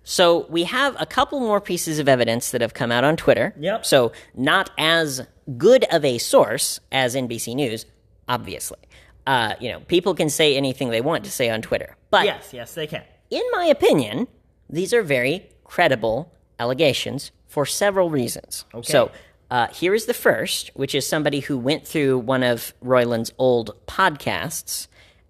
So 0.05 0.47
we 0.49 0.65
have 0.65 0.95
a 1.01 1.07
couple 1.07 1.41
more 1.41 1.61
pieces 1.61 1.99
of 1.99 2.09
evidence 2.09 2.53
that 2.53 2.61
have 2.61 2.75
come 2.75 2.93
out 2.93 3.03
on 3.03 3.17
Twitter. 3.17 3.53
Yep. 3.59 3.85
So 3.85 4.13
not 4.35 4.71
as 4.79 5.27
good 5.59 5.85
of 5.91 6.05
a 6.05 6.19
source 6.19 6.79
as 6.93 7.17
NBC 7.17 7.55
News, 7.57 7.87
obviously. 8.29 8.79
Uh, 9.27 9.55
you 9.61 9.73
know, 9.73 9.81
people 9.81 10.15
can 10.15 10.31
say 10.31 10.57
anything 10.57 10.91
they 10.91 11.01
want 11.01 11.25
to 11.25 11.31
say 11.31 11.51
on 11.51 11.61
Twitter, 11.61 11.97
but 12.11 12.25
Yes, 12.25 12.51
yes, 12.53 12.75
they 12.75 12.87
can. 12.87 13.03
in 13.31 13.43
my 13.53 13.65
opinion, 13.65 14.29
these 14.71 14.95
are 14.95 15.03
very 15.03 15.49
credible 15.65 16.33
allegations 16.61 17.33
for 17.49 17.67
several 17.67 18.09
reasons. 18.09 18.65
Okay. 18.73 18.93
So 18.93 19.11
uh, 19.51 19.67
here 19.69 19.95
is 19.95 20.07
the 20.07 20.15
first, 20.15 20.71
which 20.75 20.95
is 20.95 21.05
somebody 21.09 21.41
who 21.41 21.59
went 21.59 21.87
through 21.87 22.19
one 22.21 22.45
of 22.45 22.73
Roiland's 22.85 23.33
old 23.39 23.75
podcasts. 23.89 24.87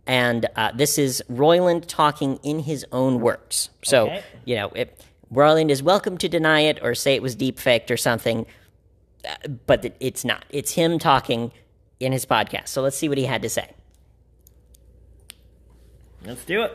And 0.07 0.47
uh, 0.57 0.71
this 0.73 0.99
is 0.99 1.23
Roiland 1.31 1.85
talking 1.87 2.39
in 2.43 2.61
his 2.61 2.87
own 2.93 3.21
words. 3.21 3.71
So, 3.83 4.05
Okay. 4.07 4.23
you 4.45 4.55
know, 4.57 4.69
it, 4.69 5.01
Roiland 5.33 5.71
is 5.71 5.83
welcome 5.83 6.17
to 6.19 6.29
deny 6.29 6.61
it 6.61 6.79
or 6.83 6.95
say 6.95 7.15
it 7.15 7.23
was 7.23 7.35
deep 7.35 7.59
faked 7.59 7.91
or 7.91 7.97
something, 7.97 8.47
uh, 9.29 9.49
but 9.67 9.95
it's 9.99 10.25
not. 10.25 10.45
It's 10.51 10.73
him 10.73 10.99
talking 11.01 11.51
in 11.99 12.13
his 12.13 12.25
podcast. 12.25 12.69
So 12.69 12.83
let's 12.83 12.97
see 12.97 13.09
what 13.09 13.19
he 13.19 13.25
had 13.25 13.43
to 13.43 13.49
say. 13.49 13.69
Let's 16.25 16.45
do 16.45 16.63
it. 16.63 16.73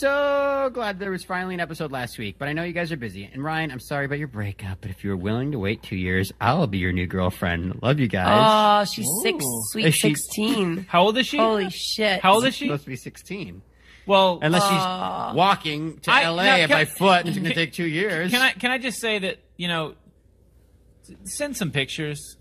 So 0.00 0.70
glad 0.74 0.98
there 0.98 1.10
was 1.10 1.24
finally 1.24 1.54
an 1.54 1.60
episode 1.60 1.90
last 1.90 2.18
week, 2.18 2.36
but 2.38 2.48
I 2.48 2.52
know 2.52 2.64
you 2.64 2.74
guys 2.74 2.92
are 2.92 2.98
busy. 2.98 3.30
And 3.32 3.42
Ryan, 3.42 3.70
I'm 3.70 3.80
sorry 3.80 4.04
about 4.04 4.18
your 4.18 4.28
breakup, 4.28 4.82
but 4.82 4.90
if 4.90 5.02
you 5.02 5.08
were 5.10 5.16
willing 5.16 5.52
to 5.52 5.58
wait 5.58 5.82
two 5.82 5.96
years, 5.96 6.32
I'll 6.38 6.66
be 6.66 6.76
your 6.78 6.92
new 6.92 7.06
girlfriend. 7.06 7.80
Love 7.82 7.98
you 7.98 8.06
guys. 8.06 8.26
Oh, 8.28 8.92
she's 8.92 9.08
six, 9.22 9.42
sweet 9.70 9.86
Is 9.86 9.94
she- 9.94 10.08
sixteen. 10.14 10.84
How 10.88 11.02
old 11.04 11.16
is 11.16 11.26
she? 11.26 11.38
Holy 11.38 11.70
shit! 11.70 12.20
How 12.20 12.34
old 12.34 12.44
is 12.44 12.54
she? 12.54 12.66
supposed 12.66 12.84
to 12.84 12.90
be 12.90 12.96
16. 12.96 13.62
Well, 14.06 14.38
Unless 14.42 14.62
she's 14.64 15.34
walking 15.36 15.98
to 16.00 16.10
I- 16.12 16.28
LA 16.28 16.42
now, 16.44 16.56
can- 16.58 16.68
by 16.68 16.84
foot 16.84 17.20
and 17.20 17.28
it's 17.30 17.38
going 17.38 17.48
to 17.48 17.54
take 17.54 17.72
two 17.72 17.86
years. 17.86 18.30
can 18.30 18.42
I 18.42 18.52
can 18.52 18.70
I 18.70 18.76
just 18.78 19.00
say 19.00 19.18
that 19.20 19.38
you 19.56 19.68
know, 19.68 19.94
send 21.24 21.56
some 21.56 21.70
pictures 21.70 22.36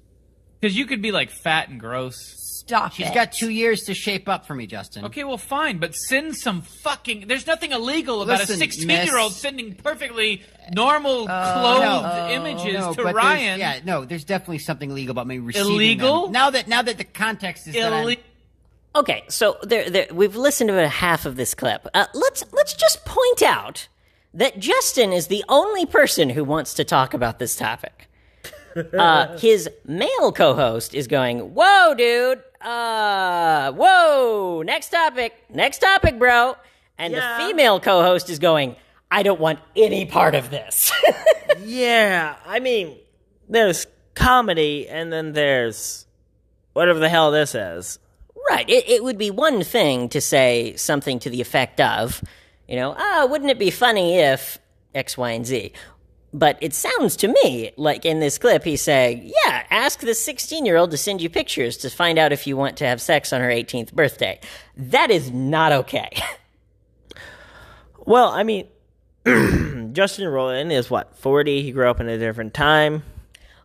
because 0.59 0.77
you 0.77 0.85
could 0.85 1.01
be 1.01 1.13
like 1.13 1.29
fat 1.31 1.69
and 1.69 1.79
gross. 1.79 2.17
Stop 2.67 2.93
She's 2.93 3.07
it. 3.07 3.13
got 3.13 3.31
two 3.31 3.49
years 3.51 3.83
to 3.83 3.93
shape 3.93 4.27
up 4.27 4.47
for 4.47 4.55
me, 4.55 4.65
Justin. 4.65 5.05
Okay, 5.05 5.23
well, 5.23 5.37
fine, 5.37 5.77
but 5.77 5.93
send 5.93 6.35
some 6.35 6.63
fucking. 6.63 7.27
There's 7.27 7.45
nothing 7.45 7.71
illegal 7.73 8.23
about 8.23 8.39
Listen, 8.39 8.55
a 8.55 8.57
16 8.57 8.89
year 8.89 9.17
old 9.19 9.33
sending 9.33 9.75
perfectly 9.75 10.41
normal 10.73 11.27
Uh, 11.29 11.53
clothed 11.61 12.31
images 12.31 12.73
No, 12.73 12.89
to 12.93 13.03
but 13.03 13.03
there's- 13.03 13.15
Ryan. 13.15 13.59
Yeah, 13.59 13.79
no, 13.85 14.03
there's 14.03 14.23
definitely 14.23 14.57
something 14.59 14.89
illegal 14.89 15.11
about 15.11 15.27
me 15.27 15.37
receiving 15.37 15.73
Illegal? 15.73 16.23
them. 16.23 16.31
Now 16.31 16.49
that 16.49 16.67
now 16.67 16.81
that 16.81 16.97
the 16.97 17.03
context 17.03 17.67
is 17.67 17.75
that 17.75 17.93
I'm- 17.93 18.07
Ille- 18.07 18.17
Okay, 18.95 19.23
so 19.27 19.57
there, 19.61 19.89
there, 19.89 20.07
we've 20.11 20.35
listened 20.37 20.69
to 20.69 20.83
a 20.83 20.87
half 20.87 21.25
of 21.27 21.35
this 21.35 21.53
clip. 21.53 21.85
Uh, 21.93 22.05
let's 22.15 22.43
let's 22.51 22.73
just 22.73 23.05
point 23.05 23.43
out 23.43 23.87
that 24.33 24.57
Justin 24.57 25.13
is 25.13 25.27
the 25.27 25.43
only 25.49 25.85
person 25.85 26.29
who 26.31 26.43
wants 26.43 26.73
to 26.73 26.83
talk 26.83 27.13
about 27.13 27.37
this 27.37 27.55
topic. 27.55 28.09
Uh, 28.75 29.37
his 29.37 29.69
male 29.85 30.31
co-host 30.31 30.93
is 30.93 31.07
going, 31.07 31.53
"Whoa, 31.55 31.93
dude! 31.95 32.43
Uh, 32.61 33.71
whoa! 33.71 34.61
Next 34.65 34.89
topic, 34.89 35.33
next 35.53 35.79
topic, 35.79 36.19
bro." 36.19 36.55
And 36.97 37.13
Yeah. 37.13 37.37
the 37.37 37.45
female 37.45 37.79
co-host 37.79 38.29
is 38.29 38.39
going, 38.39 38.75
"I 39.09 39.23
don't 39.23 39.39
want 39.39 39.59
any 39.75 40.05
part 40.05 40.35
of 40.35 40.49
this." 40.49 40.91
Yeah, 41.63 42.35
I 42.45 42.59
mean, 42.59 42.97
there's 43.49 43.87
comedy, 44.13 44.87
and 44.89 45.11
then 45.11 45.31
there's 45.33 46.05
whatever 46.73 46.99
the 46.99 47.09
hell 47.09 47.31
this 47.31 47.55
is. 47.55 47.97
Right. 48.49 48.69
It, 48.69 48.87
it 48.89 49.03
would 49.03 49.17
be 49.17 49.31
one 49.31 49.63
thing 49.63 50.09
to 50.09 50.21
say 50.21 50.75
something 50.75 51.17
to 51.19 51.29
the 51.29 51.41
effect 51.41 51.79
of, 51.81 52.21
you 52.67 52.75
know, 52.75 52.93
ah, 52.97 53.25
wouldn't 53.29 53.49
it 53.49 53.57
be 53.57 53.71
funny 53.71 54.17
if 54.19 54.59
X, 54.93 55.17
Y, 55.17 55.31
and 55.31 55.45
Z? 55.45 55.71
But 56.35 56.57
it 56.59 56.73
sounds 56.73 57.15
to 57.17 57.29
me 57.29 57.71
like 57.77 58.03
in 58.03 58.19
this 58.19 58.37
clip 58.37 58.65
he's 58.65 58.81
saying, 58.81 59.31
yeah, 59.45 59.63
ask 59.69 60.01
the 60.01 60.13
16 60.13 60.65
year 60.65 60.75
old 60.75 60.91
to 60.91 60.97
send 60.97 61.21
you 61.21 61.29
pictures 61.29 61.77
to 61.77 61.89
find 61.89 62.19
out 62.19 62.33
if 62.33 62.45
you 62.45 62.57
want 62.57 62.75
to 62.77 62.85
have 62.85 63.01
sex 63.01 63.31
on 63.31 63.39
her 63.39 63.47
18th 63.47 63.93
birthday. 63.93 64.37
That 64.75 65.11
is 65.11 65.31
not 65.31 65.71
okay. 65.71 66.09
Well, 68.05 68.27
I 68.27 68.43
mean, 68.43 68.67
Justin 69.25 70.25
Roiland 70.25 70.73
is 70.73 70.89
what, 70.89 71.17
40? 71.17 71.61
He 71.61 71.71
grew 71.71 71.89
up 71.89 72.01
in 72.01 72.09
a 72.09 72.17
different 72.17 72.53
time. 72.53 73.03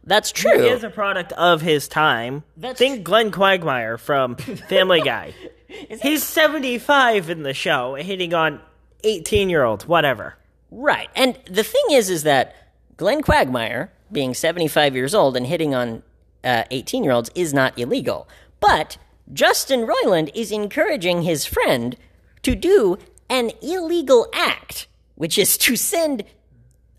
That's 0.05 0.31
true. 0.31 0.63
He 0.63 0.69
is 0.69 0.85
a 0.85 0.91
product 0.91 1.33
of 1.33 1.61
his 1.61 1.89
time. 1.89 2.45
That's 2.57 2.79
Think 2.79 3.03
Glenn 3.03 3.33
Quagmire 3.33 3.99
from 3.99 4.37
Family 4.69 5.01
Guy. 5.01 5.35
He's 5.67 6.23
75 6.23 7.31
in 7.31 7.43
the 7.43 7.53
show, 7.53 7.97
hitting 7.97 8.33
on 8.33 8.61
18 9.03 9.51
year 9.51 9.65
olds, 9.65 9.89
whatever. 9.89 10.37
Right. 10.71 11.09
And 11.15 11.39
the 11.51 11.65
thing 11.65 11.85
is, 11.91 12.11
is 12.11 12.23
that 12.23 12.55
Glenn 12.97 13.23
Quagmire, 13.23 13.93
being 14.13 14.35
75 14.35 14.95
years 14.95 15.15
old 15.15 15.37
and 15.37 15.47
hitting 15.47 15.75
on 15.75 16.03
18 16.45 17.05
year 17.05 17.13
olds, 17.13 17.31
is 17.35 17.53
not 17.53 17.79
illegal. 17.79 18.29
But 18.61 18.99
Justin 19.33 19.87
Roiland 19.87 20.31
is 20.35 20.53
encouraging 20.53 21.23
his 21.23 21.45
friend 21.45 21.97
to 22.43 22.55
do 22.55 22.99
an 23.29 23.53
illegal 23.63 24.27
act, 24.33 24.89
which 25.15 25.39
is 25.39 25.57
to 25.59 25.77
send 25.77 26.25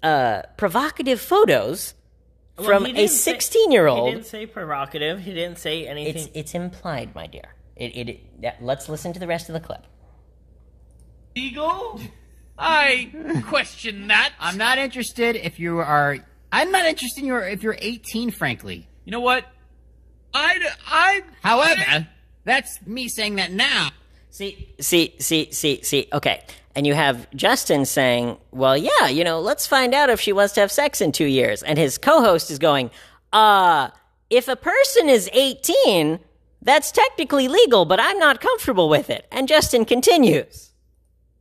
uh, 0.03 0.43
provocative 0.57 1.19
photos 1.19 1.93
from 2.63 2.85
he 2.85 3.03
a 3.03 3.07
16 3.07 3.71
year 3.71 3.87
old. 3.87 4.09
He 4.09 4.15
didn't 4.15 4.27
say 4.27 4.45
provocative. 4.45 5.19
He 5.19 5.33
didn't 5.33 5.57
say 5.57 5.87
anything. 5.87 6.23
It's, 6.23 6.29
it's 6.33 6.55
implied, 6.55 7.13
my 7.15 7.27
dear. 7.27 7.55
It, 7.75 7.95
it, 7.95 8.09
it, 8.09 8.19
yeah, 8.41 8.55
let's 8.61 8.89
listen 8.89 9.13
to 9.13 9.19
the 9.19 9.27
rest 9.27 9.49
of 9.49 9.53
the 9.53 9.59
clip. 9.59 9.85
Legal? 11.35 11.99
I 12.61 13.43
question 13.47 14.07
that. 14.07 14.33
I'm 14.39 14.57
not 14.57 14.77
interested 14.77 15.35
if 15.35 15.59
you 15.59 15.79
are. 15.79 16.17
I'm 16.51 16.71
not 16.71 16.85
interested 16.85 17.21
in 17.21 17.27
your 17.27 17.47
if 17.47 17.63
you're 17.63 17.77
18, 17.79 18.31
frankly. 18.31 18.87
You 19.05 19.11
know 19.11 19.19
what? 19.21 19.45
I 20.33 20.59
I 20.87 21.21
However, 21.41 22.07
that's 22.45 22.85
me 22.85 23.07
saying 23.07 23.35
that 23.35 23.51
now. 23.51 23.89
See, 24.29 24.73
see, 24.79 25.15
see, 25.19 25.51
see, 25.51 25.81
see. 25.83 26.07
Okay. 26.13 26.43
And 26.73 26.87
you 26.87 26.93
have 26.93 27.29
Justin 27.35 27.85
saying, 27.85 28.37
well, 28.51 28.77
yeah, 28.77 29.07
you 29.09 29.25
know, 29.25 29.41
let's 29.41 29.67
find 29.67 29.93
out 29.93 30.09
if 30.09 30.21
she 30.21 30.31
wants 30.31 30.53
to 30.53 30.61
have 30.61 30.71
sex 30.71 31.01
in 31.01 31.11
two 31.11 31.25
years. 31.25 31.63
And 31.63 31.77
his 31.77 31.97
co 31.97 32.21
host 32.21 32.49
is 32.49 32.59
going, 32.59 32.91
uh, 33.33 33.89
if 34.29 34.47
a 34.47 34.55
person 34.55 35.09
is 35.09 35.29
18, 35.33 36.19
that's 36.61 36.91
technically 36.91 37.49
legal, 37.49 37.83
but 37.83 37.99
I'm 37.99 38.17
not 38.19 38.39
comfortable 38.39 38.87
with 38.87 39.09
it. 39.09 39.27
And 39.31 39.49
Justin 39.49 39.83
continues. 39.83 40.70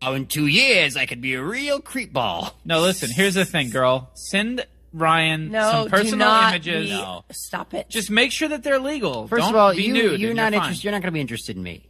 Oh, 0.03 0.15
in 0.15 0.27
two 0.27 0.47
years, 0.47 0.97
I 0.97 1.05
could 1.07 1.21
be 1.21 1.35
a 1.35 1.43
real 1.43 1.81
creep 1.81 2.13
ball. 2.13 2.57
no. 2.65 2.81
Listen, 2.81 3.11
here's 3.11 3.35
the 3.35 3.45
thing, 3.45 3.69
girl. 3.71 4.11
Send 4.15 4.67
Ryan 4.93 5.51
no, 5.51 5.71
some 5.71 5.89
personal 5.91 6.13
do 6.13 6.17
not 6.17 6.55
images. 6.55 6.91
be- 6.91 7.21
Stop 7.35 7.75
it. 7.75 7.89
Just 7.91 8.11
make 8.11 8.33
sure 8.33 8.49
that 8.49 8.63
they're 8.63 8.79
legal. 8.81 9.29
First 9.29 9.41
Don't 9.43 9.51
of 9.51 9.57
all, 9.57 9.75
be 9.75 9.83
you 9.83 9.93
nude. 9.93 10.21
you're 10.21 10.31
and 10.31 10.37
not 10.37 10.53
fine. 10.53 10.55
interested. 10.55 10.85
You're 10.85 10.93
not 10.93 11.03
going 11.03 11.09
to 11.13 11.13
be 11.13 11.21
interested 11.21 11.57
in 11.57 11.63
me. 11.63 11.87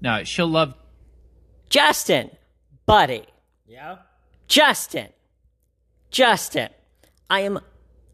No, 0.00 0.22
she'll 0.24 0.46
love. 0.46 0.74
Justin, 1.70 2.30
buddy, 2.86 3.24
yeah. 3.66 3.96
Justin, 4.46 5.08
Justin, 6.10 6.68
I 7.28 7.40
am 7.40 7.58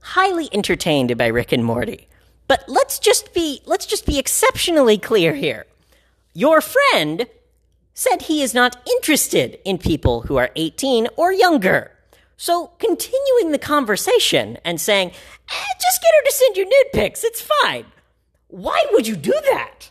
highly 0.00 0.48
entertained 0.52 1.16
by 1.16 1.26
Rick 1.28 1.52
and 1.52 1.64
Morty. 1.64 2.08
But 2.48 2.64
let's 2.68 2.98
just 2.98 3.32
be 3.34 3.60
let's 3.64 3.86
just 3.86 4.06
be 4.06 4.18
exceptionally 4.18 4.98
clear 4.98 5.34
here. 5.34 5.66
Your 6.34 6.60
friend 6.60 7.26
said 7.94 8.22
he 8.22 8.42
is 8.42 8.52
not 8.54 8.76
interested 8.96 9.58
in 9.64 9.78
people 9.78 10.22
who 10.22 10.36
are 10.36 10.50
18 10.56 11.08
or 11.16 11.32
younger. 11.32 11.92
So 12.36 12.68
continuing 12.78 13.52
the 13.52 13.58
conversation 13.58 14.58
and 14.64 14.80
saying, 14.80 15.08
eh, 15.10 15.64
just 15.80 16.02
get 16.02 16.10
her 16.18 16.24
to 16.24 16.32
send 16.32 16.56
you 16.56 16.64
nude 16.64 16.92
pics, 16.92 17.22
it's 17.24 17.40
fine. 17.62 17.86
Why 18.48 18.84
would 18.92 19.06
you 19.06 19.16
do 19.16 19.32
that? 19.52 19.90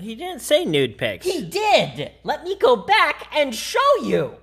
He 0.00 0.14
didn't 0.14 0.40
say 0.40 0.64
nude 0.64 0.98
pics. 0.98 1.24
He 1.26 1.42
did. 1.44 2.10
Let 2.24 2.42
me 2.42 2.56
go 2.58 2.74
back 2.76 3.28
and 3.36 3.54
show 3.54 3.78
you. 4.02 4.34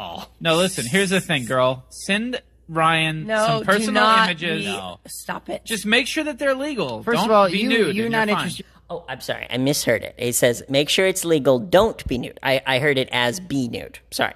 Oh. 0.00 0.26
No, 0.40 0.56
listen. 0.56 0.86
Here's 0.86 1.10
the 1.10 1.20
thing, 1.20 1.44
girl. 1.44 1.84
Send 1.90 2.40
Ryan 2.68 3.26
no, 3.26 3.46
some 3.46 3.58
do 3.60 3.64
personal 3.66 4.02
not 4.02 4.28
images. 4.30 4.64
be- 4.64 4.80
Stop 5.06 5.48
it. 5.50 5.64
Just 5.64 5.84
make 5.86 6.06
sure 6.06 6.24
that 6.24 6.38
they're 6.38 6.54
legal. 6.54 7.02
First 7.02 7.16
Don't 7.18 7.26
of 7.26 7.30
all, 7.32 7.50
be 7.50 7.58
you 7.58 7.68
nude. 7.68 7.94
you're 7.96 8.06
and 8.06 8.12
not 8.12 8.28
fine. 8.28 8.36
interested. 8.38 8.66
Oh, 8.90 9.04
I'm 9.08 9.20
sorry. 9.20 9.46
I 9.48 9.56
misheard 9.56 10.02
it. 10.02 10.14
It 10.18 10.34
says, 10.34 10.62
make 10.68 10.88
sure 10.88 11.06
it's 11.06 11.24
legal. 11.24 11.60
Don't 11.60 12.04
be 12.08 12.18
nude. 12.18 12.40
I, 12.42 12.60
I 12.66 12.78
heard 12.80 12.98
it 12.98 13.08
as 13.12 13.38
be 13.38 13.68
nude. 13.68 14.00
Sorry. 14.10 14.34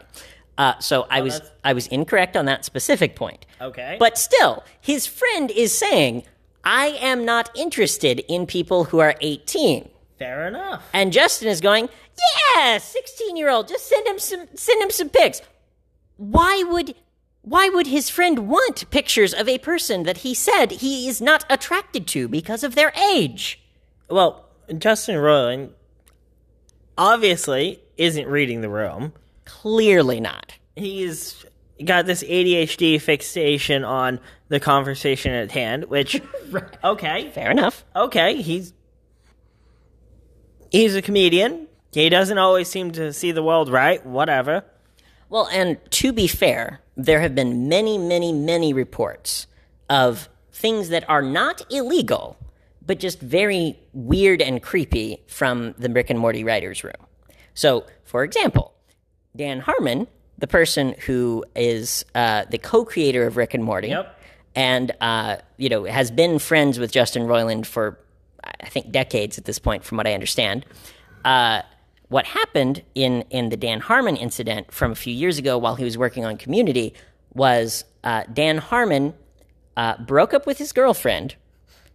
Uh, 0.57 0.79
so 0.79 1.07
I 1.11 1.21
was 1.23 1.35
that's- 1.35 1.53
I 1.65 1.73
was 1.73 1.89
incorrect 1.89 2.37
on 2.37 2.45
that 2.47 2.65
specific 2.65 3.17
point. 3.17 3.45
Okay. 3.61 3.97
But 3.99 4.17
still, 4.17 4.63
his 4.81 5.07
friend 5.07 5.51
is 5.51 5.77
saying, 5.77 6.23
I 6.63 6.87
am 7.01 7.25
not 7.25 7.51
interested 7.57 8.21
in 8.29 8.47
people 8.47 8.85
who 8.85 9.01
are 9.01 9.17
18. 9.21 9.89
Fair 10.21 10.47
enough. 10.47 10.85
And 10.93 11.13
Justin 11.13 11.49
is 11.49 11.61
going, 11.61 11.89
yeah, 12.57 12.79
16 12.79 13.37
year 13.37 13.51
old, 13.51 13.67
just 13.67 13.89
send 13.89 14.07
him 14.07 14.21
some 14.21 14.47
send 14.55 14.81
him 14.81 14.91
some 14.91 15.09
pics. 15.09 15.43
Why 16.17 16.63
would 16.63 16.95
why 17.43 17.69
would 17.69 17.89
his 17.89 18.09
friend 18.09 18.49
want 18.49 18.89
pictures 18.91 19.35
of 19.35 19.49
a 19.49 19.59
person 19.59 20.05
that 20.05 20.19
he 20.19 20.33
said 20.33 20.71
he 20.71 21.09
is 21.09 21.21
not 21.21 21.45
attracted 21.51 22.07
to 22.09 22.29
because 22.29 22.63
of 22.63 22.77
their 22.77 22.93
age? 23.13 23.61
Well, 24.09 24.47
Justin 24.79 25.17
Roiland 25.17 25.71
obviously 26.97 27.81
isn't 27.97 28.27
reading 28.29 28.61
the 28.61 28.69
room. 28.69 29.13
Clearly 29.45 30.21
not. 30.21 30.55
He's 30.77 31.45
got 31.85 32.07
this 32.07 32.23
ADHD 32.23 33.01
fixation 33.01 33.85
on 33.85 34.21
the 34.49 34.61
conversation 34.61 35.33
at 35.33 35.51
hand, 35.53 35.87
which 35.87 36.21
okay, 36.85 37.31
Fair 37.31 37.51
enough. 37.51 37.85
okay, 37.95 38.41
he's 38.41 38.73
he's 40.71 40.95
a 40.95 41.03
comedian. 41.03 41.67
He 41.93 42.09
doesn't 42.09 42.39
always 42.39 42.69
seem 42.69 42.91
to 42.93 43.13
see 43.13 43.33
the 43.33 43.43
world 43.43 43.71
right. 43.71 44.05
Whatever. 44.05 44.65
Well, 45.29 45.49
and 45.53 45.79
to 45.93 46.13
be 46.13 46.27
fair, 46.27 46.81
there 46.97 47.21
have 47.21 47.35
been 47.35 47.69
many, 47.69 47.99
many, 47.99 48.33
many 48.33 48.73
reports 48.73 49.47
of 49.89 50.29
things 50.53 50.89
that 50.91 51.09
are 51.09 51.23
not 51.23 51.63
illegal, 51.73 52.37
but 52.87 52.99
just 52.99 53.21
very 53.21 53.79
weird 53.93 54.41
and 54.43 54.63
creepy 54.63 55.23
from 55.27 55.75
the 55.79 55.89
Rick 55.89 56.11
and 56.11 56.19
Morty 56.19 56.45
writers' 56.45 56.85
room. 56.85 56.93
So, 57.55 57.85
for 58.05 58.25
example, 58.25 58.75
Dan 59.37 59.61
Harmon, 59.61 60.07
the 60.39 60.47
person 60.47 60.95
who 61.07 61.45
is 61.57 62.05
uh, 62.15 62.45
the 62.51 62.59
co-creator 62.59 63.27
of 63.27 63.37
Rick 63.37 63.55
and 63.55 63.65
Morty, 63.65 63.89
Yep. 63.89 64.21
and 64.55 64.93
uh, 65.01 65.37
you 65.57 65.69
know 65.69 65.85
has 65.85 66.11
been 66.11 66.39
friends 66.39 66.79
with 66.79 66.93
Justin 66.93 67.23
Roiland 67.23 67.67
for 67.67 67.99
I 68.63 68.69
think 68.69 68.91
decades 68.91 69.39
at 69.39 69.45
this 69.47 69.59
point, 69.59 69.85
from 69.85 69.97
what 69.97 70.07
I 70.07 70.13
understand. 70.15 70.67
Uh, 71.25 71.63
what 72.09 72.27
happened 72.27 72.83
in 72.95 73.23
in 73.31 73.49
the 73.49 73.57
Dan 73.57 73.81
Harmon 73.81 74.17
incident 74.17 74.71
from 74.73 74.93
a 74.93 74.95
few 74.95 75.15
years 75.15 75.39
ago, 75.39 75.57
while 75.59 75.77
he 75.77 75.85
was 75.85 75.97
working 75.97 76.25
on 76.25 76.37
Community, 76.37 76.93
was 77.33 77.85
uh, 78.05 78.25
Dan 78.33 78.59
Harmon 78.59 79.15
uh, 79.77 79.97
broke 79.99 80.35
up 80.35 80.47
with 80.47 80.59
his 80.59 80.73
girlfriend 80.73 81.35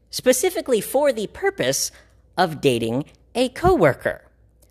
specifically 0.09 0.81
for 0.81 1.11
the 1.11 1.27
purpose 1.27 1.91
of 2.37 2.61
dating 2.61 3.05
a 3.35 3.49
coworker. 3.49 4.23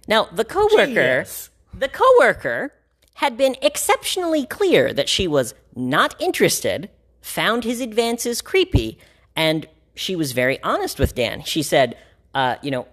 Now, 0.07 0.25
the 0.33 0.45
coworker, 0.45 0.87
Genius. 0.87 1.51
the 1.73 1.89
coworker 1.89 2.73
had 3.15 3.37
been 3.37 3.57
exceptionally 3.63 4.47
clear 4.47 4.93
that 4.93 5.09
she 5.09 5.27
was 5.29 5.55
not 5.75 6.21
interested, 6.21 6.89
found 7.21 7.65
his 7.65 7.81
advances 7.81 8.41
creepy, 8.41 8.99
and 9.37 9.67
she 9.95 10.17
was 10.17 10.33
very 10.33 10.63
honest 10.63 10.99
with 10.99 11.15
Dan. 11.15 11.43
She 11.43 11.63
said, 11.63 11.97
uh, 12.35 12.57
"You 12.63 12.71
know, 12.71 12.87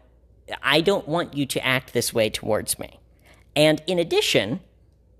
I 0.61 0.81
don't 0.81 1.07
want 1.07 1.35
you 1.35 1.45
to 1.45 1.65
act 1.65 1.93
this 1.93 2.13
way 2.13 2.29
towards 2.29 2.77
me." 2.79 2.99
And 3.55 3.81
in 3.87 3.99
addition, 3.99 4.59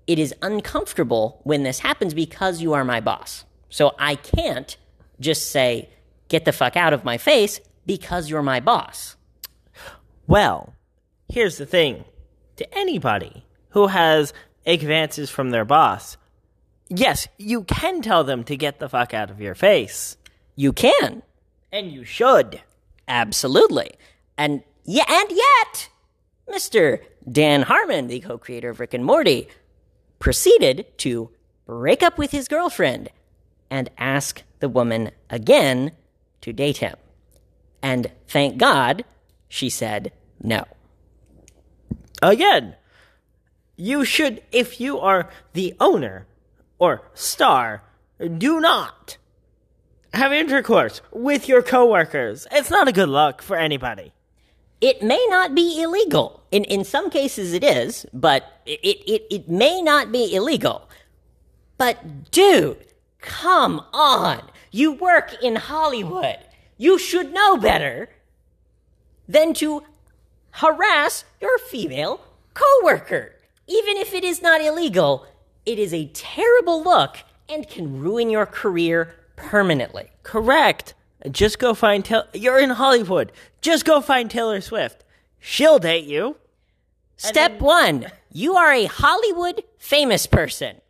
it 0.06 0.18
is 0.18 0.34
uncomfortable 0.42 1.40
when 1.44 1.62
this 1.62 1.80
happens 1.80 2.14
because 2.14 2.60
you 2.60 2.72
are 2.74 2.84
my 2.84 3.00
boss. 3.00 3.44
So 3.70 3.94
I 3.98 4.16
can't 4.16 4.76
just 5.18 5.50
say, 5.50 5.88
get 6.28 6.44
the 6.44 6.52
fuck 6.52 6.76
out 6.76 6.92
of 6.92 7.04
my 7.04 7.18
face 7.18 7.60
because 7.84 8.28
you're 8.28 8.42
my 8.42 8.60
boss. 8.60 9.16
Well, 10.26 10.74
here's 11.28 11.58
the 11.58 11.66
thing 11.66 12.04
to 12.56 12.78
anybody 12.78 13.44
who 13.70 13.88
has 13.88 14.32
advances 14.64 15.30
from 15.30 15.50
their 15.50 15.64
boss, 15.64 16.16
yes, 16.88 17.28
you 17.38 17.62
can 17.64 18.02
tell 18.02 18.24
them 18.24 18.42
to 18.44 18.56
get 18.56 18.78
the 18.78 18.88
fuck 18.88 19.14
out 19.14 19.30
of 19.30 19.40
your 19.40 19.54
face. 19.54 20.16
You 20.56 20.72
can. 20.72 21.22
And 21.70 21.92
you 21.92 22.04
should. 22.04 22.62
Absolutely. 23.06 23.92
And 24.36 24.62
yeah, 24.84 25.04
and 25.08 25.30
yet, 25.30 25.88
Mr. 26.48 27.00
Dan 27.30 27.62
Harmon, 27.62 28.08
the 28.08 28.20
co-creator 28.20 28.70
of 28.70 28.80
Rick 28.80 28.94
and 28.94 29.04
Morty, 29.04 29.48
proceeded 30.18 30.86
to 30.98 31.30
break 31.66 32.02
up 32.02 32.18
with 32.18 32.30
his 32.30 32.48
girlfriend 32.48 33.10
and 33.70 33.90
ask 33.98 34.42
the 34.60 34.68
woman 34.68 35.10
again 35.28 35.92
to 36.46 36.52
date 36.52 36.78
him. 36.78 36.96
And 37.82 38.10
thank 38.28 38.56
God 38.56 39.04
she 39.48 39.68
said 39.68 40.12
no. 40.40 40.64
Again, 42.22 42.76
you 43.76 44.04
should, 44.04 44.42
if 44.52 44.80
you 44.80 44.98
are 45.00 45.28
the 45.54 45.74
owner 45.80 46.26
or 46.78 47.02
star, 47.14 47.82
do 48.38 48.60
not 48.60 49.18
have 50.14 50.32
intercourse 50.32 51.02
with 51.12 51.48
your 51.48 51.62
coworkers. 51.62 52.46
It's 52.52 52.70
not 52.70 52.88
a 52.88 52.92
good 52.92 53.08
look 53.10 53.42
for 53.42 53.56
anybody. 53.56 54.12
it 54.80 55.02
may 55.02 55.24
not 55.30 55.54
be 55.54 55.82
illegal. 55.82 56.42
In 56.50 56.64
in 56.64 56.84
some 56.84 57.10
cases 57.10 57.52
it 57.52 57.64
is, 57.64 58.06
but 58.12 58.44
it 58.66 58.80
it, 58.82 59.22
it 59.30 59.48
may 59.48 59.82
not 59.82 60.12
be 60.12 60.34
illegal. 60.34 60.88
But 61.78 62.30
dude, 62.30 62.78
come 63.20 63.84
on. 63.92 64.42
You 64.70 64.92
work 64.92 65.42
in 65.42 65.56
Hollywood. 65.56 66.38
You 66.76 66.98
should 66.98 67.32
know 67.32 67.56
better 67.56 68.10
than 69.28 69.54
to 69.54 69.84
harass 70.52 71.24
your 71.40 71.58
female 71.58 72.20
coworker. 72.54 73.34
Even 73.66 73.96
if 73.96 74.14
it 74.14 74.24
is 74.24 74.42
not 74.42 74.60
illegal, 74.60 75.26
it 75.64 75.78
is 75.78 75.92
a 75.92 76.06
terrible 76.14 76.82
look 76.82 77.18
and 77.48 77.68
can 77.68 78.00
ruin 78.00 78.30
your 78.30 78.46
career 78.46 79.14
permanently. 79.36 80.10
Correct. 80.22 80.94
Just 81.30 81.58
go 81.58 81.74
find 81.74 82.04
Taylor. 82.04 82.28
You're 82.32 82.58
in 82.58 82.70
Hollywood. 82.70 83.32
Just 83.60 83.84
go 83.84 84.00
find 84.00 84.30
Taylor 84.30 84.60
Swift. 84.60 85.04
She'll 85.40 85.78
date 85.78 86.04
you. 86.04 86.36
Step 87.16 87.60
one, 87.60 88.06
you 88.30 88.56
are 88.56 88.72
a 88.72 88.84
Hollywood 88.84 89.62
famous 89.78 90.26
person. 90.26 90.82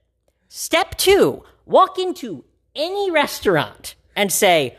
Step 0.48 0.96
two, 0.96 1.44
walk 1.64 1.98
into 1.98 2.44
any 2.76 3.10
restaurant 3.10 3.94
and 4.14 4.30
say, 4.30 4.76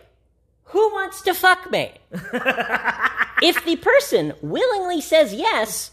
Who 0.66 0.80
wants 0.94 1.22
to 1.24 1.34
fuck 1.34 1.70
me? 1.72 1.92
if 3.42 3.64
the 3.66 3.78
person 3.82 4.34
willingly 4.42 5.02
says 5.02 5.34
yes, 5.34 5.92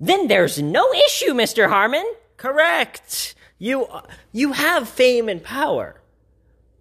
then 0.00 0.28
there's 0.28 0.60
no 0.60 0.92
issue, 0.92 1.32
Mr. 1.32 1.68
Harmon. 1.68 2.06
Correct. 2.36 3.34
You 3.58 3.86
you 4.32 4.52
have 4.52 4.88
fame 4.88 5.28
and 5.28 5.42
power. 5.42 6.00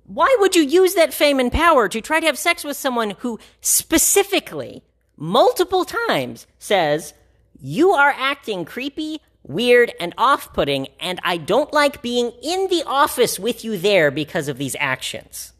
Why 0.06 0.36
would 0.40 0.56
you 0.56 0.64
use 0.64 0.96
that 0.96 1.14
fame 1.14 1.40
and 1.40 1.52
power 1.52 1.88
to 1.88 2.02
try 2.02 2.20
to 2.20 2.26
have 2.26 2.38
sex 2.38 2.64
with 2.64 2.76
someone 2.76 3.12
who 3.20 3.40
specifically, 3.62 4.84
multiple 5.16 5.86
times, 5.86 6.46
says, 6.60 7.14
You 7.60 7.92
are 7.92 8.14
acting 8.18 8.66
creepy, 8.66 9.22
weird, 9.44 9.94
and 10.00 10.14
off 10.18 10.54
putting, 10.54 10.88
and 11.00 11.20
I 11.24 11.38
don't 11.38 11.74
like 11.74 12.02
being 12.02 12.32
in 12.42 12.68
the 12.70 12.84
office 12.86 13.40
with 13.40 13.64
you 13.64 13.78
there 13.78 14.12
because 14.12 14.48
of 14.48 14.58
these 14.58 14.76
actions? 14.80 15.54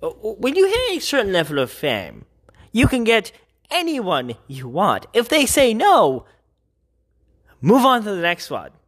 When 0.00 0.54
you 0.54 0.66
hit 0.68 0.98
a 0.98 1.00
certain 1.00 1.32
level 1.32 1.58
of 1.58 1.72
fame, 1.72 2.24
you 2.70 2.86
can 2.86 3.02
get 3.02 3.32
anyone 3.70 4.34
you 4.46 4.68
want. 4.68 5.06
If 5.12 5.28
they 5.28 5.44
say 5.44 5.74
no, 5.74 6.24
move 7.60 7.84
on 7.84 8.04
to 8.04 8.10
the 8.14 8.22
next 8.22 8.50
one. 8.50 8.70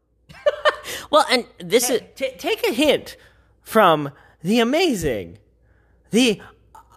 Well, 1.10 1.26
and 1.30 1.44
this 1.58 1.90
is. 1.90 2.02
T- 2.14 2.32
take 2.38 2.66
a 2.66 2.72
hint 2.72 3.16
from 3.62 4.12
the 4.42 4.60
amazing, 4.60 5.38
the 6.10 6.40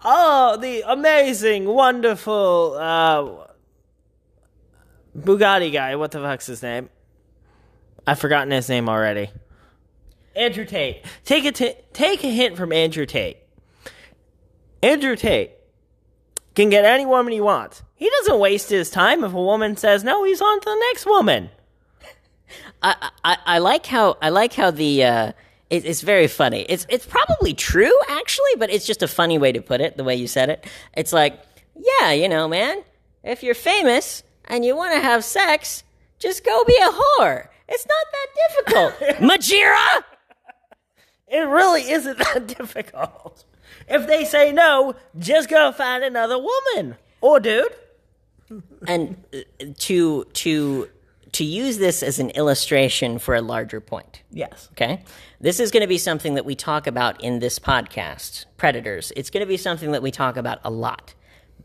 oh, 0.03 0.57
the 0.57 0.83
amazing, 0.87 1.65
wonderful 1.65 2.77
uh, 2.79 3.47
Bugatti 5.17 5.71
guy. 5.71 5.95
What 5.95 6.11
the 6.11 6.19
fuck's 6.19 6.47
his 6.47 6.61
name? 6.63 6.89
I've 8.05 8.19
forgotten 8.19 8.51
his 8.51 8.69
name 8.69 8.89
already. 8.89 9.29
Andrew 10.35 10.65
Tate. 10.65 11.05
Take 11.23 11.45
a 11.45 11.51
t- 11.51 11.75
take 11.93 12.23
a 12.23 12.27
hint 12.27 12.57
from 12.57 12.71
Andrew 12.71 13.05
Tate. 13.05 13.37
Andrew 14.81 15.15
Tate 15.15 15.51
can 16.55 16.69
get 16.69 16.85
any 16.85 17.05
woman 17.05 17.33
he 17.33 17.41
wants. 17.41 17.83
He 17.95 18.09
doesn't 18.19 18.39
waste 18.39 18.69
his 18.69 18.89
time 18.89 19.23
if 19.23 19.33
a 19.33 19.41
woman 19.41 19.77
says 19.77 20.03
no. 20.03 20.23
He's 20.23 20.41
on 20.41 20.59
to 20.59 20.65
the 20.65 20.75
next 20.91 21.05
woman. 21.05 21.49
I, 22.81 23.09
I, 23.23 23.37
I 23.45 23.57
like 23.59 23.85
how 23.85 24.17
I 24.21 24.29
like 24.29 24.53
how 24.53 24.71
the 24.71 25.03
uh, 25.03 25.31
it, 25.69 25.85
it's 25.85 26.01
very 26.01 26.27
funny. 26.27 26.65
It's 26.67 26.85
it's 26.89 27.05
probably 27.05 27.53
true 27.53 27.93
actually, 28.09 28.55
but 28.57 28.69
it's 28.69 28.85
just 28.85 29.01
a 29.01 29.07
funny 29.07 29.37
way 29.37 29.51
to 29.51 29.61
put 29.61 29.81
it. 29.81 29.97
The 29.97 30.03
way 30.03 30.15
you 30.15 30.27
said 30.27 30.49
it, 30.49 30.65
it's 30.95 31.13
like, 31.13 31.39
yeah, 31.75 32.11
you 32.11 32.27
know, 32.27 32.47
man, 32.47 32.83
if 33.23 33.43
you're 33.43 33.55
famous 33.55 34.23
and 34.45 34.65
you 34.65 34.75
want 34.75 34.93
to 34.93 34.99
have 34.99 35.23
sex, 35.23 35.83
just 36.19 36.43
go 36.43 36.63
be 36.65 36.77
a 36.77 36.91
whore. 36.91 37.47
It's 37.67 37.85
not 37.87 38.05
that 38.11 38.27
difficult, 38.49 39.19
Majira. 39.31 40.03
It 41.27 41.47
really 41.47 41.89
isn't 41.89 42.17
that 42.17 42.47
difficult. 42.47 43.45
If 43.87 44.07
they 44.07 44.25
say 44.25 44.51
no, 44.51 44.95
just 45.17 45.49
go 45.49 45.71
find 45.71 46.03
another 46.03 46.37
woman 46.37 46.95
or 47.21 47.39
dude. 47.39 47.73
And 48.87 49.23
uh, 49.33 49.65
to 49.79 50.25
to 50.25 50.89
to 51.31 51.43
use 51.43 51.79
this 51.79 52.03
as 52.03 52.19
an 52.19 52.29
illustration 52.31 53.17
for 53.17 53.33
a 53.35 53.41
larger 53.41 53.81
point. 53.81 54.21
Yes. 54.29 54.69
Okay. 54.73 55.01
This 55.41 55.59
is 55.59 55.71
going 55.71 55.81
to 55.81 55.87
be 55.87 55.97
something 55.97 56.35
that 56.35 56.45
we 56.45 56.55
talk 56.55 56.85
about 56.85 57.21
in 57.23 57.39
this 57.39 57.57
podcast, 57.57 58.45
Predators. 58.57 59.11
It's 59.15 59.31
going 59.31 59.41
to 59.41 59.47
be 59.47 59.57
something 59.57 59.91
that 59.91 60.03
we 60.03 60.11
talk 60.11 60.37
about 60.37 60.59
a 60.63 60.69
lot 60.69 61.15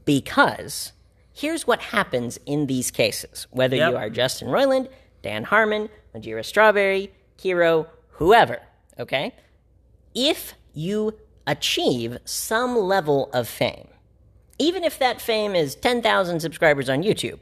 because 0.07 0.93
here's 1.39 1.67
what 1.67 1.81
happens 1.81 2.39
in 2.47 2.67
these 2.67 2.91
cases, 2.91 3.47
whether 3.51 3.77
Yep. 3.77 3.91
you 3.91 3.97
are 3.97 4.11
Justin 4.11 4.49
Roiland, 4.49 4.89
Dan 5.23 5.45
Harmon, 5.45 5.89
Majira 6.15 6.45
Strawberry, 6.45 7.13
Hero, 7.41 7.87
whoever, 8.13 8.61
okay? 8.99 9.33
If 10.15 10.55
you 10.75 11.15
achieve 11.47 12.19
some 12.25 12.77
level 12.77 13.31
of 13.33 13.47
fame, 13.49 13.89
even 14.59 14.83
if 14.83 14.99
that 14.99 15.21
fame 15.21 15.55
is 15.55 15.77
10,000 15.77 16.41
subscribers 16.41 16.89
on 16.89 17.05
YouTube, 17.05 17.41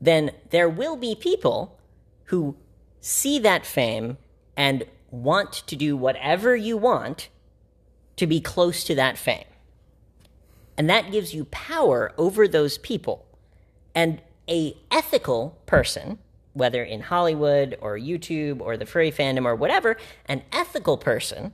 then 0.00 0.30
there 0.48 0.68
will 0.68 0.96
be 0.96 1.14
people 1.14 1.78
who 2.24 2.56
see 3.02 3.38
that 3.40 3.66
fame 3.66 4.16
and 4.56 4.84
want 5.10 5.52
to 5.52 5.76
do 5.76 5.96
whatever 5.96 6.56
you 6.56 6.78
want 6.78 7.28
to 8.16 8.26
be 8.26 8.40
close 8.40 8.84
to 8.84 8.94
that 8.94 9.18
fame. 9.18 9.44
And 10.80 10.88
that 10.88 11.12
gives 11.12 11.34
you 11.34 11.44
power 11.44 12.14
over 12.16 12.48
those 12.48 12.78
people. 12.78 13.26
And 13.94 14.22
a 14.48 14.78
ethical 14.90 15.58
person, 15.66 16.16
whether 16.54 16.82
in 16.82 17.02
Hollywood 17.02 17.76
or 17.82 17.98
YouTube 17.98 18.62
or 18.62 18.78
the 18.78 18.86
furry 18.86 19.12
fandom 19.12 19.44
or 19.44 19.54
whatever, 19.54 19.98
an 20.24 20.42
ethical 20.52 20.96
person 20.96 21.52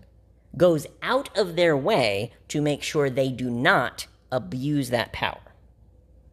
goes 0.56 0.86
out 1.02 1.36
of 1.36 1.56
their 1.56 1.76
way 1.76 2.34
to 2.46 2.62
make 2.62 2.84
sure 2.84 3.10
they 3.10 3.30
do 3.30 3.50
not 3.50 4.06
abuse 4.30 4.90
that 4.90 5.12
power, 5.12 5.40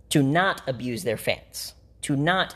to 0.10 0.22
not 0.22 0.62
abuse 0.68 1.04
their 1.04 1.18
fans, 1.18 1.74
to 2.04 2.16
not 2.16 2.56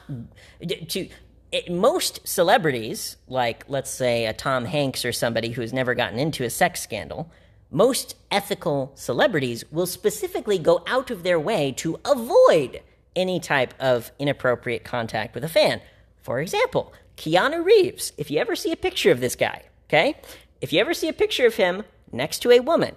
to 0.90 1.10
it, 1.52 1.72
most 1.72 2.28
celebrities, 2.28 3.18
like 3.28 3.66
let's 3.68 3.90
say 3.90 4.28
a 4.28 4.34
Tom 4.34 4.66
Hanks 4.66 5.04
or 5.04 5.12
somebody 5.12 5.50
who's 5.50 5.74
never 5.74 5.96
gotten 5.96 6.20
into 6.20 6.44
a 6.44 6.52
sex 6.52 6.80
scandal, 6.80 7.32
most 7.70 8.16
ethical 8.32 8.92
celebrities 8.96 9.64
will 9.72 9.86
specifically 9.86 10.58
go 10.58 10.84
out 10.88 11.12
of 11.12 11.24
their 11.24 11.40
way 11.40 11.74
to 11.74 12.00
avoid 12.06 12.82
any 13.16 13.40
type 13.40 13.74
of 13.80 14.12
inappropriate 14.20 14.84
contact 14.84 15.36
with 15.36 15.44
a 15.44 15.50
fan. 15.50 15.82
For 16.22 16.40
example, 16.40 16.94
Keanu 17.18 17.66
Reeves, 17.66 18.14
if 18.18 18.30
you 18.32 18.40
ever 18.40 18.56
see 18.56 18.72
a 18.72 18.78
picture 18.78 19.12
of 19.12 19.20
this 19.20 19.36
guy, 19.36 19.64
okay? 19.90 20.16
If 20.62 20.72
you 20.72 20.80
ever 20.80 20.94
see 20.94 21.10
a 21.10 21.14
picture 21.14 21.48
of 21.48 21.56
him 21.56 21.84
next 22.12 22.40
to 22.40 22.52
a 22.52 22.60
woman, 22.60 22.96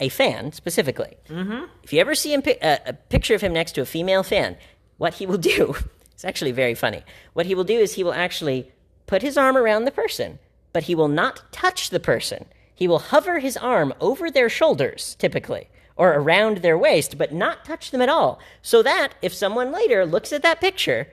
a 0.00 0.08
fan 0.08 0.52
specifically, 0.52 1.16
mm-hmm. 1.28 1.64
if 1.82 1.92
you 1.92 2.00
ever 2.00 2.14
see 2.14 2.34
him, 2.34 2.42
uh, 2.60 2.78
a 2.84 2.92
picture 2.92 3.34
of 3.34 3.40
him 3.40 3.52
next 3.52 3.72
to 3.72 3.80
a 3.80 3.86
female 3.86 4.22
fan, 4.22 4.56
what 4.98 5.14
he 5.14 5.26
will 5.26 5.38
do, 5.56 5.76
it's 6.12 6.24
actually 6.24 6.52
very 6.52 6.74
funny. 6.74 7.02
What 7.32 7.46
he 7.46 7.54
will 7.54 7.64
do 7.64 7.78
is 7.78 7.94
he 7.94 8.04
will 8.04 8.14
actually 8.14 8.72
put 9.06 9.22
his 9.22 9.38
arm 9.38 9.56
around 9.56 9.84
the 9.84 9.90
person, 9.90 10.38
but 10.72 10.84
he 10.84 10.94
will 10.94 11.08
not 11.08 11.42
touch 11.52 11.90
the 11.90 12.00
person. 12.00 12.46
He 12.76 12.86
will 12.86 12.98
hover 13.00 13.40
his 13.40 13.56
arm 13.56 13.92
over 14.00 14.30
their 14.30 14.48
shoulders, 14.50 15.16
typically, 15.18 15.70
or 15.96 16.12
around 16.12 16.58
their 16.58 16.76
waist, 16.78 17.16
but 17.18 17.32
not 17.32 17.64
touch 17.64 17.90
them 17.90 18.02
at 18.02 18.10
all. 18.10 18.38
So 18.62 18.82
that 18.82 19.14
if 19.22 19.32
someone 19.34 19.72
later 19.72 20.04
looks 20.06 20.30
at 20.32 20.42
that 20.42 20.60
picture, 20.60 21.08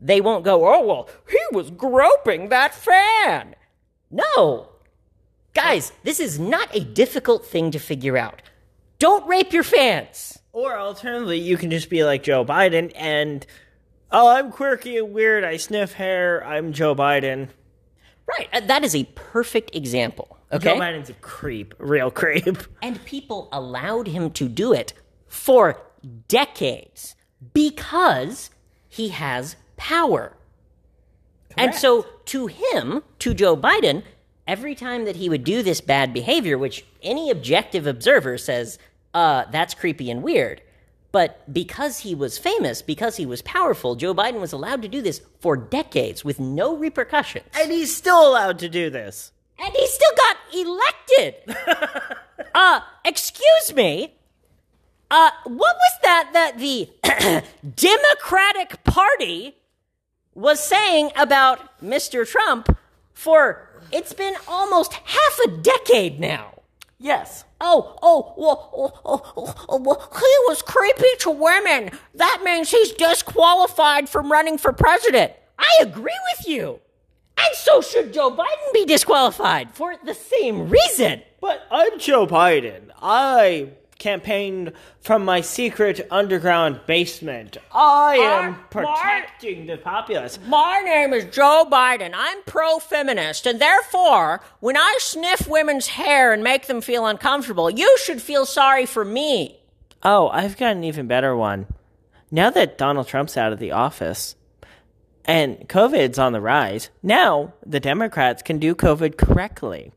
they 0.00 0.20
won't 0.20 0.44
go, 0.44 0.68
oh, 0.68 0.86
well, 0.86 1.08
he 1.28 1.40
was 1.50 1.70
groping 1.70 2.50
that 2.50 2.74
fan. 2.74 3.56
No. 4.10 4.68
Guys, 5.54 5.92
this 6.04 6.20
is 6.20 6.38
not 6.38 6.68
a 6.76 6.84
difficult 6.84 7.44
thing 7.46 7.70
to 7.70 7.78
figure 7.78 8.16
out. 8.18 8.42
Don't 8.98 9.26
rape 9.26 9.52
your 9.52 9.62
fans. 9.64 10.38
Or 10.52 10.78
alternatively, 10.78 11.38
you 11.38 11.56
can 11.56 11.70
just 11.70 11.88
be 11.88 12.04
like 12.04 12.22
Joe 12.22 12.44
Biden 12.44 12.92
and, 12.94 13.46
oh, 14.12 14.28
I'm 14.28 14.52
quirky 14.52 14.98
and 14.98 15.12
weird. 15.12 15.42
I 15.42 15.56
sniff 15.56 15.94
hair. 15.94 16.44
I'm 16.46 16.72
Joe 16.72 16.94
Biden. 16.94 17.48
Right. 18.26 18.48
uh, 18.52 18.60
That 18.60 18.84
is 18.84 18.94
a 18.94 19.04
perfect 19.14 19.74
example. 19.74 20.37
Joe 20.50 20.56
Okay. 20.56 20.78
Biden's 20.78 21.10
a 21.10 21.14
creep, 21.14 21.74
real 21.78 22.10
creep. 22.10 22.58
And 22.82 23.04
people 23.04 23.48
allowed 23.52 24.06
him 24.06 24.30
to 24.32 24.48
do 24.48 24.72
it 24.72 24.92
for 25.26 25.80
decades 26.28 27.14
because 27.52 28.50
he 28.88 29.08
has 29.10 29.56
power. 29.76 30.34
And 31.56 31.74
so 31.74 32.06
to 32.26 32.46
him, 32.46 33.02
to 33.18 33.34
Joe 33.34 33.56
Biden, 33.56 34.04
every 34.46 34.74
time 34.74 35.04
that 35.04 35.16
he 35.16 35.28
would 35.28 35.44
do 35.44 35.62
this 35.62 35.80
bad 35.80 36.14
behavior, 36.14 36.56
which 36.56 36.84
any 37.02 37.30
objective 37.30 37.86
observer 37.86 38.38
says, 38.38 38.78
uh, 39.12 39.44
that's 39.50 39.74
creepy 39.74 40.10
and 40.10 40.22
weird. 40.22 40.62
But 41.10 41.52
because 41.52 42.00
he 42.00 42.14
was 42.14 42.38
famous, 42.38 42.82
because 42.82 43.16
he 43.16 43.26
was 43.26 43.42
powerful, 43.42 43.96
Joe 43.96 44.14
Biden 44.14 44.40
was 44.40 44.52
allowed 44.52 44.82
to 44.82 44.88
do 44.88 45.00
this 45.00 45.20
for 45.40 45.56
decades 45.56 46.24
with 46.24 46.38
no 46.38 46.76
repercussions. 46.76 47.46
And 47.58 47.72
he's 47.72 47.96
still 47.96 48.28
allowed 48.28 48.58
to 48.60 48.68
do 48.68 48.90
this. 48.90 49.32
And 49.58 49.74
he 49.74 49.86
still 49.86 50.12
got 50.16 50.36
elected. 50.54 51.34
uh, 52.54 52.80
excuse 53.04 53.74
me. 53.74 54.14
Uh, 55.10 55.30
what 55.44 55.76
was 55.76 55.92
that 56.02 56.30
that 56.34 56.58
the 56.58 56.90
Democratic 57.76 58.84
Party 58.84 59.56
was 60.34 60.62
saying 60.62 61.10
about 61.16 61.80
Mr. 61.82 62.28
Trump 62.28 62.76
for 63.14 63.68
it's 63.90 64.12
been 64.12 64.34
almost 64.46 64.92
half 64.92 65.38
a 65.46 65.50
decade 65.50 66.20
now? 66.20 66.58
Yes. 66.98 67.44
Oh, 67.60 67.96
oh, 68.02 68.34
well, 68.36 68.70
oh, 68.76 69.00
oh, 69.04 69.32
oh, 69.36 69.66
oh, 69.68 69.80
well, 69.80 70.10
he 70.12 70.34
was 70.48 70.62
creepy 70.62 71.16
to 71.20 71.30
women. 71.30 71.90
That 72.14 72.42
means 72.44 72.70
he's 72.70 72.92
disqualified 72.92 74.08
from 74.08 74.30
running 74.30 74.58
for 74.58 74.72
president. 74.72 75.32
I 75.58 75.68
agree 75.80 76.18
with 76.36 76.48
you. 76.48 76.80
And 77.38 77.54
so 77.54 77.80
should 77.80 78.12
Joe 78.12 78.30
Biden 78.30 78.72
be 78.72 78.84
disqualified 78.84 79.70
for 79.72 79.94
the 80.04 80.14
same 80.14 80.68
reason. 80.68 81.22
But 81.40 81.66
I'm 81.70 81.98
Joe 81.98 82.26
Biden. 82.26 82.90
I 83.00 83.70
campaigned 83.98 84.72
from 85.00 85.24
my 85.24 85.40
secret 85.40 86.06
underground 86.10 86.80
basement. 86.86 87.56
I 87.72 88.16
am 88.16 88.56
protecting 88.70 89.66
the 89.66 89.76
populace. 89.76 90.38
My 90.46 90.80
name 90.84 91.12
is 91.12 91.24
Joe 91.24 91.66
Biden. 91.70 92.12
I'm 92.14 92.42
pro 92.44 92.78
feminist, 92.78 93.46
and 93.46 93.60
therefore, 93.60 94.40
when 94.60 94.76
I 94.76 94.96
sniff 95.00 95.48
women's 95.48 95.88
hair 95.88 96.32
and 96.32 96.42
make 96.42 96.66
them 96.66 96.80
feel 96.80 97.06
uncomfortable, 97.06 97.70
you 97.70 97.96
should 97.98 98.22
feel 98.22 98.46
sorry 98.46 98.86
for 98.86 99.04
me. 99.04 99.58
Oh, 100.02 100.28
I've 100.28 100.56
got 100.56 100.76
an 100.76 100.84
even 100.84 101.06
better 101.06 101.36
one. 101.36 101.66
Now 102.30 102.50
that 102.50 102.78
Donald 102.78 103.08
Trump's 103.08 103.36
out 103.36 103.52
of 103.52 103.58
the 103.58 103.72
office 103.72 104.36
and 105.28 105.68
COVID's 105.68 106.18
on 106.18 106.32
the 106.32 106.40
rise, 106.40 106.88
now 107.02 107.52
the 107.64 107.78
Democrats 107.78 108.42
can 108.42 108.58
do 108.58 108.74
COVID 108.74 109.16
correctly. 109.18 109.92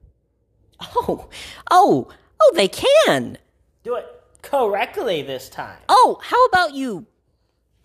Oh, 0.95 1.29
oh, 1.71 2.07
oh, 2.39 2.51
they 2.55 2.67
can. 2.67 3.37
Do 3.83 3.95
it 3.95 4.05
correctly 4.41 5.21
this 5.21 5.49
time. 5.49 5.77
Oh, 5.87 6.19
how 6.21 6.45
about 6.45 6.75
you 6.75 7.05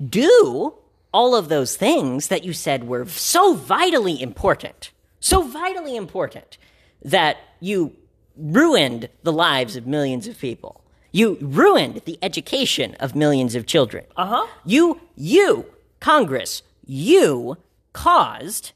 do 0.05 0.75
all 1.15 1.35
of 1.35 1.49
those 1.49 1.77
things 1.77 2.29
that 2.29 2.45
you 2.45 2.53
said 2.53 2.85
were 2.85 3.07
so 3.07 3.55
vitally 3.55 4.21
important, 4.21 4.91
so 5.21 5.43
vitally 5.43 5.97
important 5.97 6.59
that 7.03 7.37
you 7.61 7.95
ruined 8.37 9.09
the 9.23 9.33
lives 9.33 9.77
of 9.77 9.87
millions 9.87 10.27
of 10.27 10.39
people. 10.39 10.83
You 11.13 11.39
ruined 11.41 12.03
the 12.05 12.19
education 12.21 12.95
of 13.01 13.15
millions 13.15 13.55
of 13.55 13.67
children. 13.67 14.05
Uh 14.17 14.27
huh. 14.27 14.47
You, 14.65 15.01
you, 15.15 15.67
Congress, 16.01 16.63
you 16.87 17.59
caused, 17.93 18.73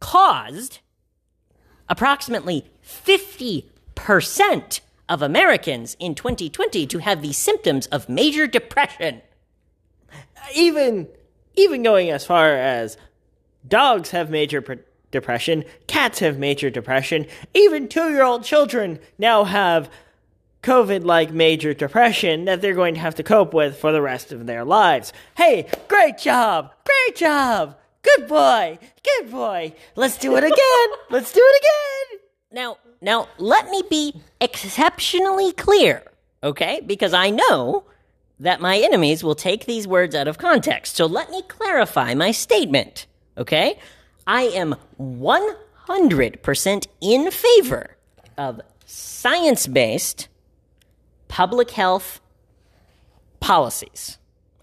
caused 0.00 0.80
approximately 1.88 2.66
50% 2.84 4.80
of 5.08 5.22
Americans 5.22 5.96
in 6.00 6.14
2020 6.14 6.86
to 6.86 6.98
have 6.98 7.22
the 7.22 7.32
symptoms 7.32 7.86
of 7.86 8.08
major 8.08 8.46
depression. 8.46 9.20
Even 10.54 11.08
even 11.54 11.82
going 11.82 12.10
as 12.10 12.24
far 12.24 12.54
as 12.56 12.96
dogs 13.68 14.10
have 14.10 14.30
major 14.30 14.62
pre- 14.62 14.78
depression, 15.10 15.64
cats 15.86 16.20
have 16.20 16.38
major 16.38 16.70
depression, 16.70 17.26
even 17.52 17.88
2-year-old 17.88 18.42
children 18.42 18.98
now 19.18 19.44
have 19.44 19.90
COVID 20.62 21.04
like 21.04 21.32
major 21.32 21.74
depression 21.74 22.44
that 22.44 22.62
they're 22.62 22.74
going 22.74 22.94
to 22.94 23.00
have 23.00 23.16
to 23.16 23.24
cope 23.24 23.52
with 23.52 23.76
for 23.76 23.90
the 23.90 24.00
rest 24.00 24.30
of 24.30 24.46
their 24.46 24.64
lives. 24.64 25.12
Hey, 25.36 25.66
great 25.88 26.18
job! 26.18 26.72
Great 26.84 27.16
job! 27.16 27.76
Good 28.02 28.28
boy! 28.28 28.78
Good 29.02 29.30
boy! 29.32 29.74
Let's 29.96 30.18
do 30.18 30.36
it 30.36 30.44
again! 30.44 30.88
Let's 31.10 31.32
do 31.32 31.40
it 31.42 31.62
again! 31.62 32.20
Now, 32.52 32.78
now 33.00 33.28
let 33.38 33.70
me 33.70 33.82
be 33.90 34.22
exceptionally 34.40 35.50
clear, 35.52 36.04
okay? 36.44 36.80
Because 36.86 37.12
I 37.12 37.30
know 37.30 37.84
that 38.38 38.60
my 38.60 38.78
enemies 38.78 39.24
will 39.24 39.34
take 39.34 39.66
these 39.66 39.88
words 39.88 40.14
out 40.14 40.28
of 40.28 40.38
context. 40.38 40.94
So 40.94 41.06
let 41.06 41.30
me 41.30 41.42
clarify 41.42 42.14
my 42.14 42.30
statement, 42.30 43.06
okay? 43.36 43.80
I 44.28 44.42
am 44.42 44.76
100% 45.00 46.86
in 47.00 47.30
favor 47.32 47.96
of 48.38 48.60
science-based 48.84 50.28
public 51.32 51.70
health 51.70 52.20
policies. 53.40 54.18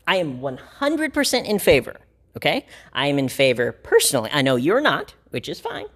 I 0.05 0.17
am 0.17 0.39
100% 0.39 1.45
in 1.45 1.57
favor, 1.57 1.95
okay? 2.37 2.67
I 2.93 3.07
am 3.07 3.17
in 3.17 3.27
favor 3.27 3.71
personally. 3.71 4.29
I 4.31 4.43
know 4.43 4.55
you're 4.55 4.79
not, 4.79 5.15
which 5.31 5.49
is 5.49 5.59
fine. 5.59 5.87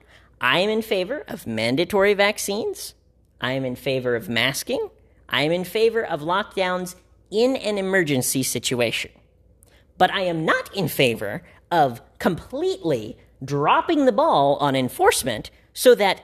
I 0.42 0.58
am 0.58 0.72
in 0.72 0.82
favor 0.82 1.26
of 1.28 1.46
mandatory 1.46 2.16
vaccines. 2.16 2.96
I 3.40 3.52
am 3.52 3.66
in 3.66 3.76
favor 3.76 4.16
of 4.16 4.30
masking. 4.30 4.90
I 5.30 5.44
am 5.44 5.52
in 5.52 5.64
favor 5.64 6.04
of 6.04 6.22
lockdowns 6.22 6.96
in 7.30 7.56
an 7.58 7.78
emergency 7.78 8.42
situation. 8.42 9.12
But 10.00 10.12
I 10.12 10.22
am 10.22 10.44
not 10.44 10.76
in 10.76 10.88
favor 10.88 11.44
of 11.70 12.02
completely 12.18 13.16
dropping 13.46 14.06
the 14.06 14.12
ball 14.12 14.56
on 14.56 14.76
enforcement 14.76 15.52
so 15.72 15.94
that 15.94 16.24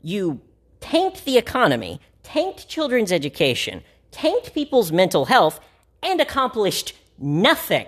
you 0.00 0.40
tanked 0.80 1.26
the 1.26 1.36
economy, 1.36 2.00
tanked 2.22 2.66
children's 2.66 3.12
education, 3.12 3.82
taint 4.10 4.52
people's 4.54 4.92
mental 4.92 5.26
health, 5.26 5.60
and 6.02 6.20
accomplished 6.20 6.94
nothing. 7.18 7.86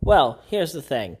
Well, 0.00 0.42
here's 0.48 0.72
the 0.72 0.82
thing. 0.82 1.16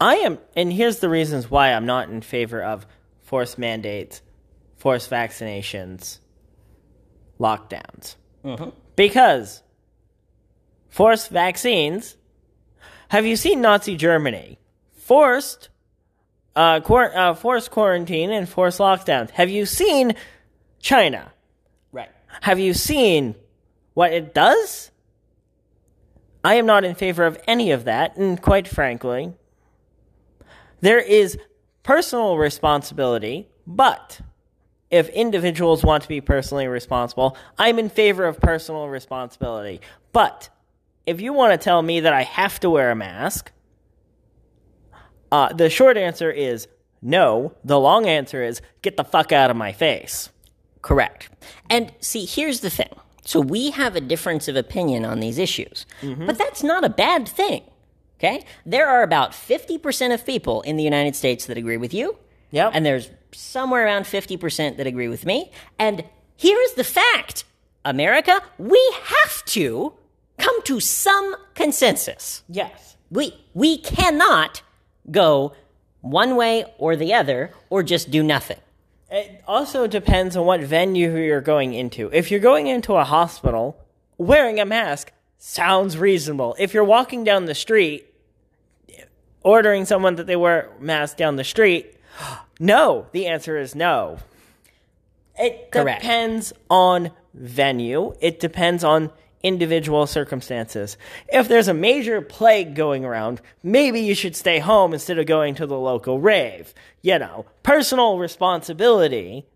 I 0.00 0.16
am, 0.16 0.38
and 0.54 0.72
here's 0.72 0.98
the 1.00 1.08
reasons 1.08 1.50
why 1.50 1.72
I'm 1.72 1.86
not 1.86 2.08
in 2.08 2.20
favor 2.22 2.62
of 2.62 2.86
forced 3.22 3.58
mandates, 3.58 4.22
forced 4.76 5.10
vaccinations, 5.10 6.18
lockdowns. 7.40 8.16
Because 8.96 9.62
forced 10.88 11.30
vaccines 11.30 12.16
Have 13.08 13.24
you 13.24 13.36
seen 13.36 13.60
Nazi 13.62 13.96
Germany? 13.96 14.58
Forced, 14.92 15.70
uh, 16.54 16.80
quar- 16.80 17.16
uh, 17.16 17.34
forced 17.34 17.70
quarantine 17.70 18.30
and 18.30 18.46
forced 18.46 18.78
lockdowns. 18.80 19.30
Have 19.30 19.48
you 19.48 19.64
seen 19.64 20.14
China? 20.80 21.32
Have 22.42 22.58
you 22.58 22.74
seen 22.74 23.34
what 23.94 24.12
it 24.12 24.34
does? 24.34 24.90
I 26.44 26.54
am 26.54 26.66
not 26.66 26.84
in 26.84 26.94
favor 26.94 27.24
of 27.24 27.38
any 27.46 27.72
of 27.72 27.84
that, 27.84 28.16
and 28.16 28.40
quite 28.40 28.68
frankly, 28.68 29.32
there 30.80 31.00
is 31.00 31.36
personal 31.82 32.38
responsibility, 32.38 33.48
but 33.66 34.20
if 34.90 35.08
individuals 35.10 35.84
want 35.84 36.02
to 36.04 36.08
be 36.08 36.20
personally 36.20 36.66
responsible, 36.66 37.36
I'm 37.58 37.78
in 37.78 37.88
favor 37.88 38.24
of 38.24 38.40
personal 38.40 38.88
responsibility. 38.88 39.80
But 40.12 40.48
if 41.06 41.20
you 41.20 41.32
want 41.32 41.52
to 41.52 41.62
tell 41.62 41.82
me 41.82 42.00
that 42.00 42.12
I 42.12 42.22
have 42.22 42.60
to 42.60 42.70
wear 42.70 42.90
a 42.90 42.96
mask, 42.96 43.52
uh, 45.30 45.52
the 45.52 45.68
short 45.68 45.96
answer 45.96 46.30
is 46.30 46.68
no. 47.02 47.52
The 47.64 47.78
long 47.78 48.06
answer 48.06 48.42
is 48.42 48.62
get 48.82 48.96
the 48.96 49.04
fuck 49.04 49.32
out 49.32 49.50
of 49.50 49.56
my 49.56 49.72
face. 49.72 50.30
Correct. 50.88 51.28
And 51.68 51.92
see, 52.00 52.24
here's 52.24 52.60
the 52.60 52.70
thing. 52.70 52.88
So 53.22 53.42
we 53.42 53.72
have 53.72 53.94
a 53.94 54.00
difference 54.00 54.48
of 54.48 54.56
opinion 54.56 55.04
on 55.04 55.20
these 55.20 55.36
issues, 55.36 55.84
mm-hmm. 56.00 56.24
but 56.24 56.38
that's 56.38 56.62
not 56.62 56.82
a 56.82 56.88
bad 56.88 57.28
thing. 57.28 57.62
Okay? 58.18 58.42
There 58.64 58.88
are 58.88 59.02
about 59.02 59.32
50% 59.32 60.14
of 60.14 60.24
people 60.24 60.62
in 60.62 60.78
the 60.78 60.82
United 60.82 61.14
States 61.14 61.44
that 61.44 61.58
agree 61.58 61.76
with 61.76 61.92
you. 61.92 62.16
Yep. 62.52 62.70
And 62.72 62.86
there's 62.86 63.10
somewhere 63.32 63.84
around 63.84 64.04
50% 64.04 64.78
that 64.78 64.86
agree 64.86 65.08
with 65.08 65.26
me. 65.26 65.52
And 65.78 66.04
here's 66.38 66.72
the 66.72 66.84
fact 66.84 67.44
America, 67.84 68.40
we 68.56 68.82
have 69.02 69.44
to 69.44 69.92
come 70.38 70.62
to 70.62 70.80
some 70.80 71.36
consensus. 71.54 72.44
Yes. 72.48 72.96
We, 73.10 73.34
we 73.52 73.76
cannot 73.76 74.62
go 75.10 75.52
one 76.00 76.34
way 76.34 76.64
or 76.78 76.96
the 76.96 77.12
other 77.12 77.52
or 77.68 77.82
just 77.82 78.10
do 78.10 78.22
nothing. 78.22 78.58
It 79.10 79.42
also 79.46 79.86
depends 79.86 80.36
on 80.36 80.44
what 80.44 80.60
venue 80.60 81.16
you're 81.16 81.40
going 81.40 81.72
into. 81.72 82.10
If 82.12 82.30
you're 82.30 82.40
going 82.40 82.66
into 82.66 82.94
a 82.94 83.04
hospital, 83.04 83.78
wearing 84.18 84.60
a 84.60 84.66
mask 84.66 85.12
sounds 85.38 85.96
reasonable. 85.96 86.54
If 86.58 86.74
you're 86.74 86.84
walking 86.84 87.24
down 87.24 87.46
the 87.46 87.54
street, 87.54 88.06
ordering 89.42 89.86
someone 89.86 90.16
that 90.16 90.26
they 90.26 90.36
wear 90.36 90.70
a 90.78 90.82
mask 90.82 91.16
down 91.16 91.36
the 91.36 91.44
street, 91.44 91.96
no. 92.60 93.06
The 93.12 93.26
answer 93.26 93.56
is 93.56 93.74
no. 93.74 94.18
It 95.38 95.70
Correct. 95.70 96.02
depends 96.02 96.52
on 96.68 97.12
venue. 97.32 98.14
It 98.20 98.40
depends 98.40 98.84
on 98.84 99.10
individual 99.42 100.06
circumstances. 100.06 100.96
If 101.28 101.48
there's 101.48 101.68
a 101.68 101.74
major 101.74 102.20
plague 102.20 102.74
going 102.74 103.04
around, 103.04 103.40
maybe 103.62 104.00
you 104.00 104.14
should 104.14 104.34
stay 104.34 104.58
home 104.58 104.92
instead 104.92 105.18
of 105.18 105.26
going 105.26 105.54
to 105.56 105.66
the 105.66 105.78
local 105.78 106.20
rave. 106.20 106.74
You 107.02 107.18
know, 107.18 107.46
personal 107.62 108.18
responsibility 108.18 109.46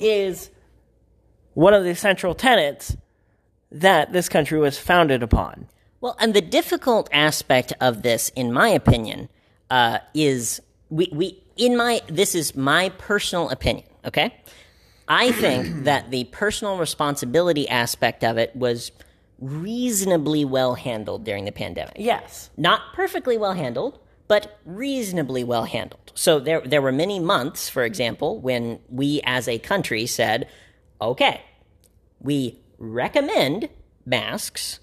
is 0.00 0.50
one 1.54 1.74
of 1.74 1.84
the 1.84 1.94
central 1.94 2.34
tenets 2.34 2.96
that 3.70 4.12
this 4.12 4.28
country 4.28 4.58
was 4.58 4.78
founded 4.78 5.22
upon. 5.22 5.68
Well, 6.00 6.16
and 6.18 6.34
the 6.34 6.40
difficult 6.40 7.08
aspect 7.12 7.72
of 7.80 8.02
this, 8.02 8.30
in 8.34 8.52
my 8.52 8.68
opinion, 8.68 9.28
uh, 9.68 9.98
is 10.14 10.60
we, 10.88 11.08
we 11.12 11.42
in 11.56 11.76
my 11.76 12.00
this 12.08 12.34
is 12.34 12.56
my 12.56 12.88
personal 12.90 13.50
opinion. 13.50 13.86
Okay, 14.04 14.34
I 15.10 15.32
think 15.32 15.84
that 15.84 16.10
the 16.10 16.24
personal 16.24 16.78
responsibility 16.78 17.68
aspect 17.68 18.24
of 18.24 18.38
it 18.38 18.54
was 18.56 18.92
reasonably 19.40 20.44
well 20.44 20.74
handled 20.74 21.24
during 21.24 21.44
the 21.44 21.52
pandemic. 21.52 21.94
Yes. 21.98 22.50
Not 22.56 22.80
perfectly 22.94 23.36
well 23.36 23.54
handled, 23.54 23.98
but 24.28 24.58
reasonably 24.64 25.42
well 25.42 25.64
handled. 25.64 26.12
So 26.14 26.38
there 26.38 26.60
there 26.60 26.80
were 26.80 26.92
many 26.92 27.18
months, 27.18 27.68
for 27.68 27.84
example, 27.84 28.40
when 28.40 28.78
we 28.88 29.20
as 29.24 29.48
a 29.48 29.58
country 29.58 30.06
said, 30.06 30.46
"Okay, 31.02 31.40
we 32.20 32.60
recommend 32.78 33.68
masks, 34.06 34.78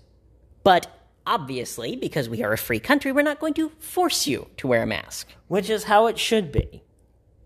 but 0.64 0.88
obviously, 1.26 1.96
because 1.96 2.28
we 2.28 2.44
are 2.44 2.52
a 2.52 2.58
free 2.58 2.80
country, 2.80 3.12
we're 3.12 3.22
not 3.22 3.40
going 3.40 3.54
to 3.54 3.70
force 3.80 4.28
you 4.28 4.48
to 4.58 4.68
wear 4.68 4.84
a 4.84 4.88
mask." 4.88 5.30
Which 5.48 5.70
is 5.70 5.86
how 5.86 6.08
it 6.08 6.20
should 6.20 6.52
be. 6.52 6.84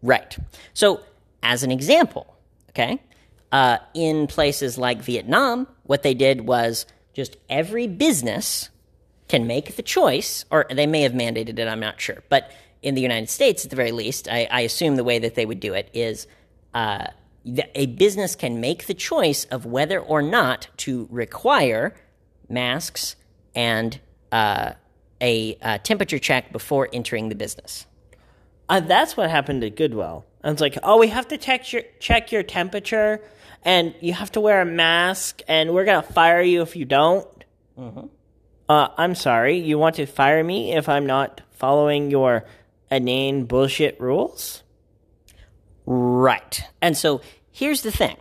Right. 0.02 0.36
So, 0.74 1.02
as 1.44 1.62
an 1.62 1.70
example, 1.70 2.31
okay, 2.72 3.02
uh, 3.52 3.78
in 3.94 4.28
places 4.28 4.78
like 4.78 5.02
Vietnam, 5.02 5.68
what 5.84 6.04
they 6.04 6.14
did 6.14 6.42
was 6.42 6.86
just 7.14 7.38
every 7.50 7.88
business 7.88 8.70
can 9.28 9.48
make 9.48 9.76
the 9.76 9.82
choice, 9.82 10.46
or 10.52 10.66
they 10.70 10.88
may 10.88 11.02
have 11.02 11.14
mandated 11.14 11.60
it, 11.60 11.68
I'm 11.68 11.80
not 11.80 12.00
sure. 12.00 12.24
But 12.30 12.52
in 12.82 12.96
the 12.96 13.02
United 13.02 13.30
States, 13.30 13.64
at 13.64 13.70
the 13.70 13.76
very 13.76 13.92
least, 13.92 14.28
I, 14.28 14.48
I 14.52 14.62
assume 14.62 14.96
the 14.96 15.04
way 15.04 15.20
that 15.20 15.36
they 15.36 15.46
would 15.46 15.60
do 15.60 15.74
it 15.74 15.90
is 15.94 16.28
uh, 16.74 17.08
a 17.76 17.86
business 17.88 18.36
can 18.36 18.60
make 18.60 18.88
the 18.88 18.94
choice 18.94 19.46
of 19.46 19.66
whether 19.66 20.00
or 20.00 20.22
not 20.22 20.68
to 20.78 21.08
require 21.10 21.96
masks 22.50 23.16
and 23.56 24.00
uh, 24.32 24.74
a 25.20 25.58
uh, 25.62 25.78
temperature 25.80 26.20
check 26.20 26.52
before 26.52 26.90
entering 26.94 27.30
the 27.30 27.36
business. 27.36 27.86
Uh, 28.70 28.80
that's 28.80 29.18
what 29.18 29.30
happened 29.30 29.64
at 29.64 29.76
Goodwill. 29.76 30.26
And 30.44 30.54
it's 30.54 30.62
like, 30.62 30.78
oh, 30.84 30.98
we 30.98 31.08
have 31.08 31.28
to 31.30 31.38
check 31.38 31.72
your 31.72 31.84
check 32.00 32.32
your 32.32 32.44
temperature, 32.44 33.22
and 33.64 33.94
you 34.02 34.14
have 34.14 34.32
to 34.34 34.42
wear 34.42 34.62
a 34.62 34.66
mask, 34.66 35.42
and 35.48 35.74
we're 35.74 35.86
gonna 35.86 36.02
fire 36.02 36.42
you 36.42 36.62
if 36.62 36.76
you 36.76 36.86
don't. 36.86 37.28
Uh, 38.70 38.88
I'm 38.98 39.16
sorry, 39.16 39.58
you 39.58 39.78
want 39.78 39.96
to 39.96 40.06
fire 40.06 40.44
me 40.44 40.74
if 40.74 40.88
I'm 40.88 41.06
not 41.06 41.42
following 41.52 42.10
your 42.10 42.46
inane 42.90 43.46
bullshit 43.46 44.00
rules? 44.00 44.64
Right. 45.86 46.64
And 46.82 46.96
so 46.98 47.22
here's 47.52 47.82
the 47.82 47.92
thing. 47.92 48.18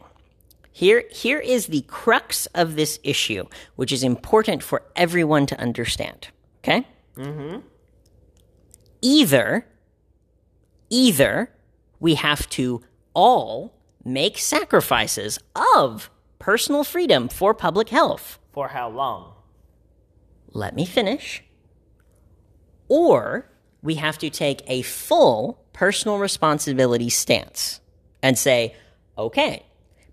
Here, 0.73 1.05
here 1.11 1.39
is 1.39 1.67
the 1.67 1.83
crux 1.83 2.47
of 2.47 2.77
this 2.77 2.99
issue, 3.03 3.45
which 3.77 3.93
is 3.93 4.03
important 4.03 4.63
for 4.63 4.83
everyone 4.97 5.47
to 5.47 5.61
understand. 5.61 6.29
Okay? 6.63 6.87
Mm-hmm. 7.17 7.61
Either, 9.03 9.67
either 10.89 11.51
we 12.01 12.15
have 12.15 12.49
to 12.51 12.83
all 13.15 13.75
make 14.05 14.39
sacrifices 14.39 15.39
of 15.77 16.11
personal 16.39 16.83
freedom 16.83 17.29
for 17.29 17.55
public 17.55 17.91
health. 17.91 18.39
For 18.53 18.69
how 18.69 18.89
long? 18.89 19.35
Let 20.53 20.75
me 20.75 20.85
finish. 20.85 21.45
Or 22.89 23.49
we 23.83 23.97
have 23.97 24.19
to 24.19 24.31
take 24.31 24.63
a 24.67 24.83
full 24.83 25.63
personal 25.73 26.19
responsibility 26.19 27.09
stance 27.09 27.81
and 28.23 28.37
say, 28.37 28.75
okay, 29.17 29.65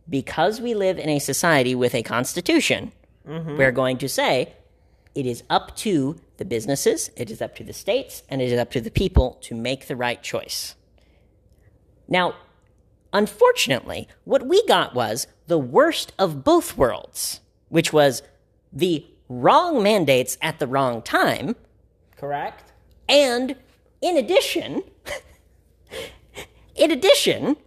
because 0.10 0.62
we 0.62 0.74
live 0.74 1.00
in 1.00 1.10
a 1.10 1.20
society 1.20 1.76
with 1.76 1.96
a 1.96 2.04
constitution, 2.04 2.92
mm-hmm. 3.28 3.58
we're 3.58 3.72
going 3.72 3.98
to 3.98 4.08
say 4.08 4.54
it 5.16 5.26
is 5.26 5.44
up 5.50 5.76
to 5.78 6.18
the 6.38 6.46
businesses, 6.46 7.10
it 7.16 7.32
is 7.32 7.42
up 7.42 7.56
to 7.56 7.64
the 7.64 7.74
states, 7.74 8.22
and 8.30 8.42
it 8.42 8.52
is 8.52 8.60
up 8.60 8.72
to 8.72 8.82
the 8.82 8.92
people 8.92 9.38
to 9.42 9.56
make 9.56 9.88
the 9.88 9.96
right 9.96 10.22
choice. 10.22 10.76
Now, 12.08 12.36
unfortunately, 13.14 14.08
what 14.24 14.46
we 14.46 14.66
got 14.66 14.94
was 14.94 15.28
the 15.48 15.58
worst 15.60 16.14
of 16.18 16.44
both 16.44 16.78
worlds, 16.78 17.42
which 17.70 17.92
was 17.92 18.22
the 18.72 19.06
wrong 19.30 19.84
mandates 19.84 20.38
at 20.42 20.60
the 20.60 20.68
wrong 20.68 21.02
time, 21.02 21.56
Correct? 22.16 22.72
and 23.10 23.56
in 24.02 24.18
addition, 24.18 24.84
in 26.76 26.92
addition, 26.92 27.58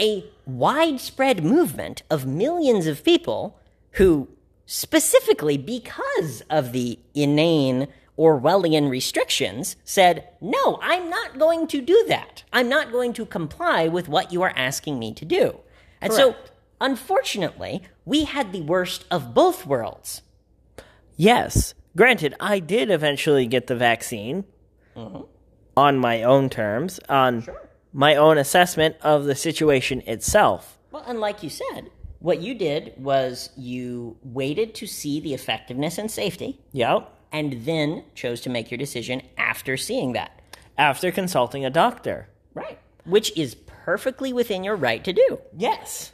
a 0.00 0.24
widespread 0.46 1.44
movement 1.44 2.02
of 2.10 2.26
millions 2.26 2.86
of 2.86 3.04
people 3.04 3.58
who, 3.92 4.28
specifically 4.66 5.56
because 5.56 6.42
of 6.50 6.72
the 6.72 6.98
inane 7.14 7.88
Orwellian 8.18 8.90
restrictions, 8.90 9.76
said, 9.84 10.28
No, 10.40 10.78
I'm 10.82 11.10
not 11.10 11.38
going 11.38 11.66
to 11.68 11.80
do 11.80 12.04
that. 12.08 12.44
I'm 12.52 12.68
not 12.68 12.92
going 12.92 13.12
to 13.14 13.26
comply 13.26 13.88
with 13.88 14.08
what 14.08 14.32
you 14.32 14.42
are 14.42 14.52
asking 14.54 14.98
me 14.98 15.12
to 15.14 15.24
do. 15.24 15.60
And 16.00 16.12
so, 16.12 16.36
unfortunately, 16.80 17.82
we 18.04 18.24
had 18.24 18.52
the 18.52 18.60
worst 18.60 19.04
of 19.10 19.34
both 19.34 19.66
worlds. 19.66 20.22
Yes. 21.16 21.74
Granted, 21.96 22.34
I 22.40 22.58
did 22.58 22.90
eventually 22.90 23.46
get 23.46 23.68
the 23.68 23.76
vaccine 23.76 24.44
mm-hmm. 24.96 25.22
on 25.76 25.98
my 25.98 26.22
own 26.22 26.50
terms, 26.50 27.00
on 27.08 27.46
my 27.92 28.16
own 28.16 28.36
assessment 28.36 28.96
of 29.00 29.24
the 29.24 29.34
situation 29.34 30.02
itself. 30.06 30.78
Well, 30.90 31.04
and 31.06 31.20
like 31.20 31.42
you 31.42 31.50
said, 31.50 31.90
what 32.18 32.40
you 32.40 32.54
did 32.54 32.94
was 32.96 33.50
you 33.56 34.16
waited 34.22 34.74
to 34.76 34.86
see 34.86 35.20
the 35.20 35.34
effectiveness 35.34 35.98
and 35.98 36.10
safety, 36.10 36.60
Yep. 36.72 37.10
And 37.34 37.64
then 37.64 38.04
chose 38.14 38.40
to 38.42 38.48
make 38.48 38.70
your 38.70 38.78
decision 38.78 39.20
after 39.36 39.76
seeing 39.76 40.12
that. 40.12 40.40
After 40.78 41.10
consulting 41.10 41.64
a 41.64 41.70
doctor. 41.70 42.28
Right. 42.54 42.78
Which 43.04 43.36
is 43.36 43.56
perfectly 43.56 44.32
within 44.32 44.62
your 44.62 44.76
right 44.76 45.02
to 45.04 45.12
do. 45.12 45.40
Yes. 45.56 46.12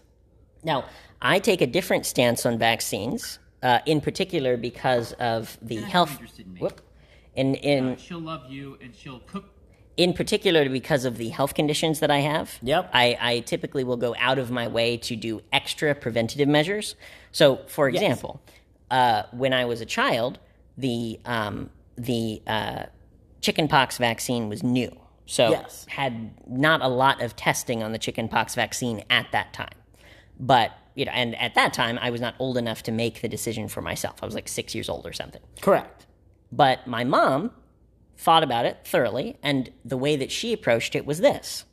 Now, 0.64 0.87
I 1.20 1.38
take 1.38 1.61
a 1.61 1.66
different 1.66 2.06
stance 2.06 2.46
on 2.46 2.59
vaccines, 2.59 3.38
uh, 3.62 3.80
in 3.85 4.00
particular 4.00 4.56
because 4.56 5.12
of 5.12 5.59
the 5.61 5.76
health. 5.76 6.12
interested 6.12 6.46
in. 6.46 6.54
Whoop. 6.54 6.80
In 7.37 7.54
in 7.56 7.96
she'll 7.96 8.18
love 8.18 8.50
you 8.50 8.76
and 8.83 8.94
she'll 8.96 9.20
cook. 9.20 9.44
in 9.96 10.14
particular 10.14 10.68
because 10.68 11.04
of 11.04 11.18
the 11.18 11.28
health 11.28 11.54
conditions 11.54 12.00
that 12.00 12.11
I 12.11 12.20
have. 12.20 12.59
Yep. 12.62 12.90
I, 12.94 13.16
I 13.20 13.40
typically 13.40 13.85
will 13.85 13.98
go 13.98 14.14
out 14.18 14.38
of 14.38 14.50
my 14.50 14.66
way 14.68 14.96
to 14.96 15.16
do 15.16 15.42
extra 15.52 15.94
preventative 15.94 16.48
measures. 16.48 16.96
So, 17.30 17.61
for 17.68 17.88
example, 17.88 18.42
uh, 18.90 19.24
when 19.33 19.52
I 19.52 19.66
was 19.66 19.80
a 19.83 19.87
child, 19.87 20.38
the 20.81 21.21
um, 21.25 21.71
the 21.97 22.43
uh, 22.47 22.85
chickenpox 23.40 23.99
vaccine 23.99 24.49
was 24.49 24.62
new, 24.62 24.90
so 25.27 25.51
Yes. 25.51 25.87
had 25.88 26.31
not 26.49 26.81
a 26.83 26.88
lot 26.88 27.23
of 27.23 27.37
testing 27.37 27.83
on 27.83 27.93
the 27.93 27.99
chickenpox 27.99 28.55
vaccine 28.55 29.05
at 29.11 29.27
that 29.33 29.53
time. 29.53 29.69
But 30.38 30.73
you 30.95 31.05
know, 31.05 31.12
and 31.12 31.35
at 31.40 31.55
that 31.55 31.73
time, 31.73 31.99
I 32.01 32.11
was 32.11 32.21
not 32.21 32.35
old 32.38 32.57
enough 32.57 32.83
to 32.85 32.93
make 32.93 33.21
the 33.21 33.29
decision 33.29 33.69
for 33.69 33.81
myself. 33.81 34.16
I 34.23 34.27
was 34.27 34.35
like 34.35 34.49
six 34.49 34.75
years 34.75 34.88
old 34.88 35.07
or 35.07 35.12
something. 35.12 35.43
Correct. 35.61 36.07
But 36.53 36.87
my 36.87 37.05
mom 37.05 37.53
thought 38.16 38.43
about 38.43 38.66
it 38.66 38.79
thoroughly, 38.85 39.38
and 39.43 39.71
the 39.85 39.97
way 39.97 40.16
that 40.16 40.33
she 40.33 40.53
approached 40.53 40.95
it 40.95 41.07
was 41.07 41.21
this 41.21 41.64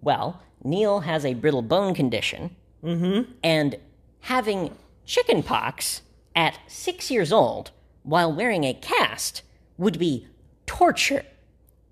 Well, 0.00 0.40
Neil 0.64 1.00
has 1.00 1.24
a 1.24 1.34
brittle 1.34 1.62
bone 1.62 1.94
condition, 1.94 2.56
and 2.82 3.76
having 4.20 4.76
chickenpox 5.04 6.02
at 6.34 6.58
six 6.66 7.10
years 7.10 7.32
old 7.32 7.70
while 8.02 8.32
wearing 8.32 8.64
a 8.64 8.74
cast 8.74 9.42
would 9.78 9.98
be 9.98 10.26
torture. 10.66 11.24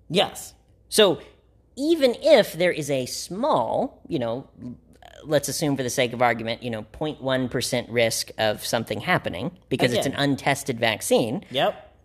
Yes. 0.09 0.53
So 0.89 1.21
even 1.75 2.15
if 2.21 2.53
there 2.53 2.71
is 2.71 2.89
a 2.89 3.05
small, 3.05 4.01
you 4.07 4.19
know, 4.19 4.47
let's 5.23 5.47
assume 5.47 5.77
for 5.77 5.83
the 5.83 5.89
sake 5.89 6.13
of 6.13 6.21
argument, 6.21 6.63
you 6.63 6.69
know, 6.69 6.83
0.1% 6.93 7.85
risk 7.89 8.31
of 8.37 8.65
something 8.65 8.99
happening 8.99 9.51
because 9.69 9.93
it's 9.93 10.05
an 10.07 10.15
untested 10.15 10.79
vaccine, 10.79 11.45
Yep. 11.51 11.95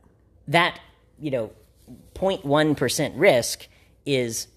that 0.49 0.79
you 1.19 1.31
know 1.31 1.51
0.1% 2.15 3.13
risk 3.17 3.69
is 4.05 4.49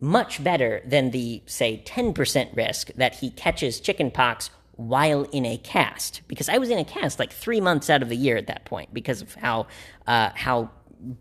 much 0.00 0.42
better 0.42 0.82
than 0.84 1.10
the 1.10 1.42
say 1.46 1.82
10% 1.86 2.56
risk 2.56 2.90
that 2.96 3.14
he 3.16 3.30
catches 3.30 3.80
chickenpox 3.80 4.50
while 4.76 5.22
in 5.32 5.44
a 5.46 5.56
cast 5.58 6.20
because 6.28 6.48
i 6.48 6.58
was 6.58 6.70
in 6.70 6.78
a 6.78 6.84
cast 6.84 7.18
like 7.18 7.32
three 7.32 7.60
months 7.60 7.88
out 7.90 8.02
of 8.02 8.08
the 8.08 8.16
year 8.16 8.36
at 8.36 8.46
that 8.46 8.64
point 8.64 8.92
because 8.92 9.22
of 9.22 9.34
how 9.34 9.66
uh, 10.06 10.30
how 10.34 10.70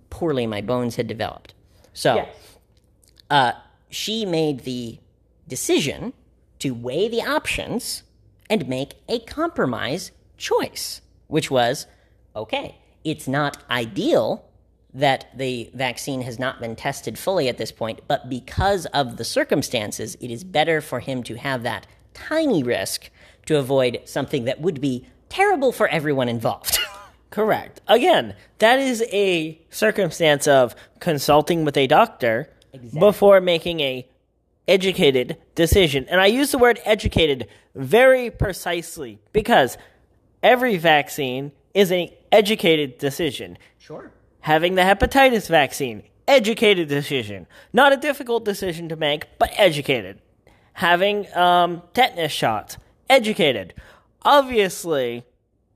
poorly 0.10 0.46
my 0.46 0.62
bones 0.62 0.96
had 0.96 1.08
developed 1.08 1.54
so 1.94 2.16
Yes. 2.16 2.36
uh, 3.30 3.52
she 3.90 4.26
made 4.26 4.62
the 4.62 5.00
decision 5.48 6.14
to 6.60 6.74
weigh 6.74 7.08
the 7.08 7.22
options 7.22 8.04
and 8.50 8.68
make 8.68 8.96
a 9.08 9.20
compromise 9.20 10.12
choice, 10.38 11.02
which 11.28 11.50
was 11.50 11.88
okay, 12.36 12.78
it's 13.04 13.28
not 13.28 13.58
ideal 13.70 14.46
that 14.94 15.28
the 15.38 15.70
vaccine 15.74 16.22
has 16.22 16.38
not 16.40 16.60
been 16.60 16.76
tested 16.76 17.18
fully 17.18 17.48
at 17.48 17.58
this 17.58 17.72
point, 17.72 18.02
but 18.08 18.30
because 18.30 18.86
of 18.88 19.18
the 19.18 19.24
circumstances, 19.26 20.16
it 20.22 20.32
is 20.32 20.44
better 20.44 20.82
for 20.82 21.00
him 21.00 21.24
to 21.24 21.36
have 21.36 21.64
that 21.64 21.86
tiny 22.14 22.64
risk 22.64 23.10
to 23.46 23.58
avoid 23.58 24.02
something 24.06 24.46
that 24.46 24.62
would 24.62 24.82
be 24.82 25.08
terrible 25.30 25.72
for 25.72 25.88
everyone 25.88 26.30
involved. 26.30 26.80
Correct. 27.30 27.82
Again, 27.88 28.36
that 28.60 28.80
is 28.80 29.04
a 29.12 29.60
circumstance 29.70 30.48
of 30.48 30.76
consulting 31.00 31.66
with 31.66 31.76
a 31.76 31.88
doctor 31.88 32.50
before 32.98 33.42
making 33.42 33.80
a 33.82 34.08
educated 34.68 35.38
decision. 35.54 36.06
And 36.10 36.22
I 36.22 36.28
use 36.28 36.52
the 36.52 36.58
word 36.58 36.80
educated 36.86 37.48
very 37.76 38.32
precisely 38.32 39.20
because 39.34 39.78
every 40.42 40.78
vaccine 40.78 41.52
is 41.74 41.92
an 41.92 42.10
educated 42.32 42.98
decision. 42.98 43.58
sure. 43.78 44.12
Having 44.42 44.76
the 44.76 44.84
hepatitis 44.84 45.50
vaccine, 45.50 46.04
educated 46.28 46.88
decision. 46.88 47.48
Not 47.74 47.94
a 47.94 47.98
difficult 47.98 48.46
decision 48.46 48.90
to 48.90 48.96
make, 48.96 49.28
but 49.40 49.52
educated. 49.58 50.22
Having 50.74 51.34
um, 51.36 51.82
tetanus 51.94 52.32
shots, 52.32 52.78
educated. 53.10 53.74
Obviously, 54.24 55.24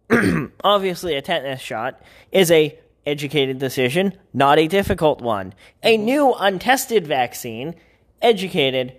obviously 0.64 1.16
a 1.16 1.22
tetanus 1.22 1.62
shot 1.62 2.02
is 2.32 2.52
a 2.52 2.78
educated 3.06 3.60
decision, 3.60 4.14
not 4.34 4.60
a 4.60 4.68
difficult 4.68 5.22
one. 5.22 5.54
A 5.84 5.96
mm-hmm. 5.96 6.06
new 6.06 6.34
untested 6.34 7.08
vaccine, 7.08 7.76
educated 8.22 8.94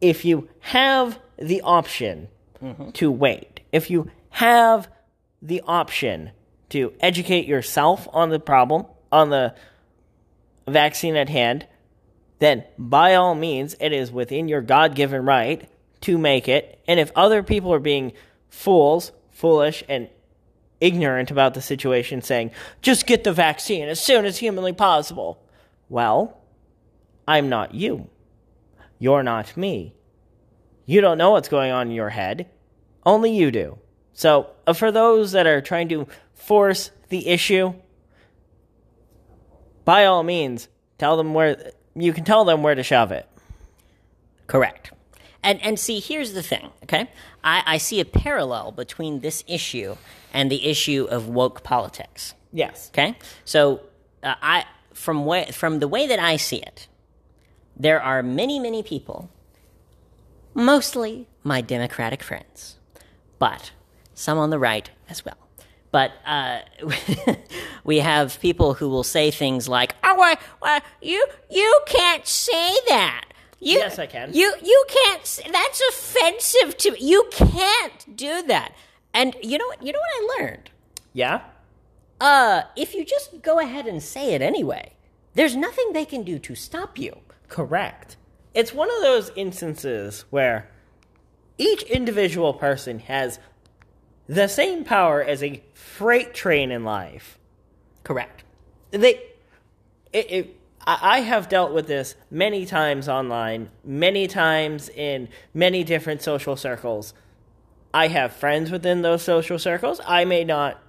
if 0.00 0.24
you 0.24 0.48
have 0.60 1.18
the 1.36 1.60
option 1.62 2.28
mm-hmm. 2.62 2.90
to 2.90 3.10
wait, 3.10 3.60
if 3.72 3.90
you 3.90 4.10
have 4.30 4.88
the 5.42 5.62
option 5.66 6.30
to 6.70 6.92
educate 7.00 7.46
yourself 7.46 8.08
on 8.12 8.30
the 8.30 8.38
problem, 8.38 8.86
on 9.10 9.30
the 9.30 9.54
vaccine 10.66 11.16
at 11.16 11.28
hand, 11.28 11.66
then 12.38 12.64
by 12.78 13.14
all 13.14 13.34
means, 13.34 13.76
it 13.80 13.92
is 13.92 14.10
within 14.10 14.48
your 14.48 14.62
God 14.62 14.94
given 14.94 15.24
right 15.24 15.68
to 16.02 16.18
make 16.18 16.48
it. 16.48 16.80
And 16.86 16.98
if 16.98 17.12
other 17.14 17.42
people 17.42 17.72
are 17.72 17.80
being 17.80 18.12
fools, 18.48 19.12
foolish, 19.30 19.84
and 19.88 20.08
ignorant 20.80 21.30
about 21.30 21.54
the 21.54 21.62
situation, 21.62 22.22
saying, 22.22 22.50
just 22.82 23.06
get 23.06 23.24
the 23.24 23.32
vaccine 23.32 23.88
as 23.88 24.00
soon 24.00 24.24
as 24.24 24.38
humanly 24.38 24.72
possible, 24.72 25.42
well, 25.88 26.38
I'm 27.28 27.48
not 27.48 27.74
you. 27.74 28.08
You're 28.98 29.22
not 29.22 29.56
me. 29.56 29.94
You 30.86 31.00
don't 31.00 31.18
know 31.18 31.30
what's 31.30 31.48
going 31.48 31.70
on 31.70 31.88
in 31.88 31.94
your 31.94 32.10
head. 32.10 32.48
Only 33.04 33.34
you 33.34 33.50
do. 33.50 33.78
So, 34.12 34.50
uh, 34.66 34.72
for 34.72 34.90
those 34.92 35.32
that 35.32 35.46
are 35.46 35.60
trying 35.60 35.88
to 35.90 36.06
force 36.34 36.90
the 37.08 37.28
issue, 37.28 37.74
by 39.84 40.04
all 40.04 40.22
means, 40.22 40.68
tell 40.98 41.16
them 41.16 41.32
where 41.32 41.72
you 41.94 42.12
can 42.12 42.24
tell 42.24 42.44
them 42.44 42.62
where 42.62 42.74
to 42.74 42.82
shove 42.82 43.12
it. 43.12 43.28
Correct. 44.46 44.92
And 45.42 45.60
and 45.62 45.78
see, 45.78 46.00
here's 46.00 46.32
the 46.32 46.42
thing, 46.42 46.70
okay? 46.84 47.08
I, 47.42 47.62
I 47.66 47.78
see 47.78 48.00
a 48.00 48.04
parallel 48.04 48.72
between 48.72 49.20
this 49.20 49.42
issue 49.46 49.96
and 50.32 50.50
the 50.50 50.66
issue 50.66 51.06
of 51.10 51.28
woke 51.28 51.62
politics. 51.62 52.34
Yes. 52.52 52.90
Okay, 52.92 53.16
so 53.44 53.80
uh, 54.22 54.34
I 54.42 54.64
from 54.92 55.24
way, 55.24 55.46
from 55.52 55.78
the 55.78 55.88
way 55.88 56.06
that 56.06 56.18
I 56.18 56.36
see 56.36 56.58
it, 56.58 56.88
there 57.76 58.02
are 58.02 58.22
many 58.22 58.58
many 58.58 58.82
people, 58.82 59.30
mostly 60.52 61.26
my 61.42 61.60
Democratic 61.60 62.22
friends, 62.22 62.76
but 63.38 63.72
some 64.12 64.36
on 64.36 64.50
the 64.50 64.58
right 64.58 64.90
as 65.08 65.24
well. 65.24 65.38
But 65.92 66.12
uh, 66.24 66.60
we 67.84 67.98
have 67.98 68.38
people 68.40 68.74
who 68.74 68.88
will 68.88 69.02
say 69.02 69.30
things 69.30 69.68
like, 69.68 69.94
"Oh, 70.04 70.16
well, 70.18 70.36
well, 70.60 70.80
you 71.00 71.26
you 71.50 71.80
can't 71.86 72.26
say 72.26 72.74
that." 72.88 73.24
You, 73.60 73.78
Yes, 73.78 73.98
I 73.98 74.06
can. 74.06 74.32
You 74.32 74.54
you 74.62 74.84
can't. 74.88 75.40
That's 75.52 75.82
offensive 75.90 76.76
to 76.78 76.96
you. 76.98 77.28
Can't 77.30 78.16
do 78.16 78.42
that. 78.42 78.72
And 79.12 79.36
you 79.42 79.58
know 79.58 79.66
what? 79.66 79.82
You 79.84 79.92
know 79.92 79.98
what 79.98 80.38
I 80.40 80.42
learned 80.42 80.70
Yeah? 81.12 81.42
uh, 82.20 82.62
if 82.76 82.94
you 82.94 83.04
just 83.04 83.42
go 83.42 83.58
ahead 83.58 83.86
and 83.86 84.02
say 84.02 84.34
it 84.34 84.42
anyway, 84.42 84.92
there's 85.34 85.56
nothing 85.56 85.92
they 85.92 86.04
can 86.04 86.22
do 86.22 86.38
to 86.38 86.54
stop 86.54 86.98
you. 86.98 87.16
Correct. 87.48 88.16
It's 88.54 88.72
one 88.74 88.90
of 88.90 89.00
those 89.02 89.30
instances 89.36 90.24
where 90.30 90.68
each 91.58 91.82
individual 91.82 92.52
person 92.54 92.98
has 93.00 93.38
the 94.26 94.48
same 94.48 94.84
power 94.84 95.22
as 95.22 95.42
a 95.42 95.62
freight 95.74 96.32
train 96.34 96.70
in 96.70 96.84
life. 96.84 97.38
Correct. 98.04 98.44
they 98.90 99.14
it, 100.12 100.30
it 100.30 100.59
I 100.86 101.20
have 101.20 101.48
dealt 101.48 101.72
with 101.72 101.86
this 101.86 102.14
many 102.30 102.64
times 102.64 103.08
online, 103.08 103.68
many 103.84 104.26
times 104.26 104.88
in 104.88 105.28
many 105.52 105.84
different 105.84 106.22
social 106.22 106.56
circles. 106.56 107.12
I 107.92 108.08
have 108.08 108.32
friends 108.32 108.70
within 108.70 109.02
those 109.02 109.22
social 109.22 109.58
circles. 109.58 110.00
I 110.06 110.24
may 110.24 110.42
not 110.44 110.82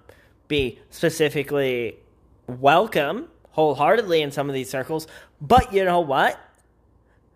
be 0.48 0.80
specifically 0.90 1.98
welcome 2.48 3.28
wholeheartedly 3.52 4.22
in 4.22 4.32
some 4.32 4.48
of 4.48 4.54
these 4.54 4.70
circles, 4.70 5.08
but 5.42 5.74
you 5.74 5.84
know 5.84 6.00
what? 6.00 6.40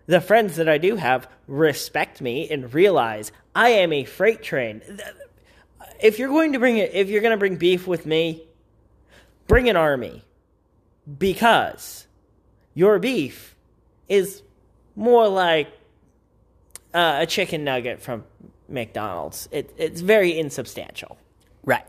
The 0.05 0.21
friends 0.21 0.55
that 0.55 0.69
I 0.69 0.77
do 0.77 0.95
have 0.95 1.27
respect 1.47 2.21
me 2.21 2.49
and 2.49 2.73
realize 2.73 3.31
I 3.53 3.69
am 3.69 3.91
a 3.91 4.05
freight 4.05 4.43
train. 4.43 4.81
If 5.99 6.19
you're 6.19 6.29
going 6.29 6.53
to 6.53 6.59
bring 6.59 6.77
it, 6.77 6.93
if 6.93 7.09
you're 7.09 7.21
going 7.21 7.31
to 7.31 7.37
bring 7.37 7.57
beef 7.57 7.85
with 7.85 8.05
me, 8.05 8.43
bring 9.47 9.67
an 9.67 9.75
army 9.75 10.23
because 11.17 12.05
your 12.75 12.99
beef 12.99 13.55
is 14.07 14.43
more 14.95 15.27
like 15.27 15.67
uh, 16.93 17.17
a 17.21 17.25
chicken 17.25 17.63
nugget 17.63 18.01
from 18.01 18.23
McDonald's. 18.69 19.49
It, 19.51 19.73
it's 19.77 20.01
very 20.01 20.37
insubstantial. 20.37 21.17
Right. 21.63 21.85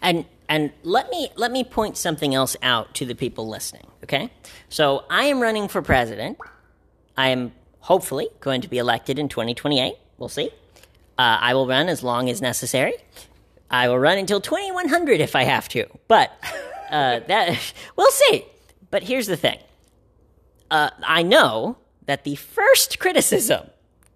And 0.00 0.24
and 0.48 0.72
let 0.82 1.10
me 1.10 1.28
let 1.36 1.52
me 1.52 1.62
point 1.62 1.96
something 1.96 2.34
else 2.34 2.56
out 2.62 2.94
to 2.94 3.04
the 3.04 3.14
people 3.14 3.48
listening, 3.48 3.86
okay? 4.02 4.30
So 4.70 5.04
I 5.10 5.24
am 5.24 5.40
running 5.40 5.68
for 5.68 5.82
president. 5.82 6.38
I 7.16 7.28
am 7.28 7.52
hopefully 7.80 8.28
going 8.40 8.62
to 8.62 8.68
be 8.68 8.78
elected 8.78 9.18
in 9.18 9.28
2028. 9.28 9.94
We'll 10.16 10.28
see. 10.28 10.50
Uh, 11.18 11.36
I 11.40 11.54
will 11.54 11.66
run 11.66 11.88
as 11.88 12.02
long 12.02 12.30
as 12.30 12.40
necessary. 12.40 12.94
I 13.70 13.88
will 13.88 13.98
run 13.98 14.16
until 14.16 14.40
2100 14.40 15.20
if 15.20 15.36
I 15.36 15.42
have 15.42 15.68
to. 15.70 15.86
But 16.06 16.30
uh, 16.90 17.20
that 17.26 17.58
we'll 17.96 18.10
see. 18.10 18.46
But 18.90 19.02
here's 19.02 19.26
the 19.26 19.36
thing. 19.36 19.58
Uh, 20.70 20.90
I 21.02 21.22
know 21.22 21.78
that 22.06 22.24
the 22.24 22.36
first 22.36 22.98
criticism, 22.98 23.70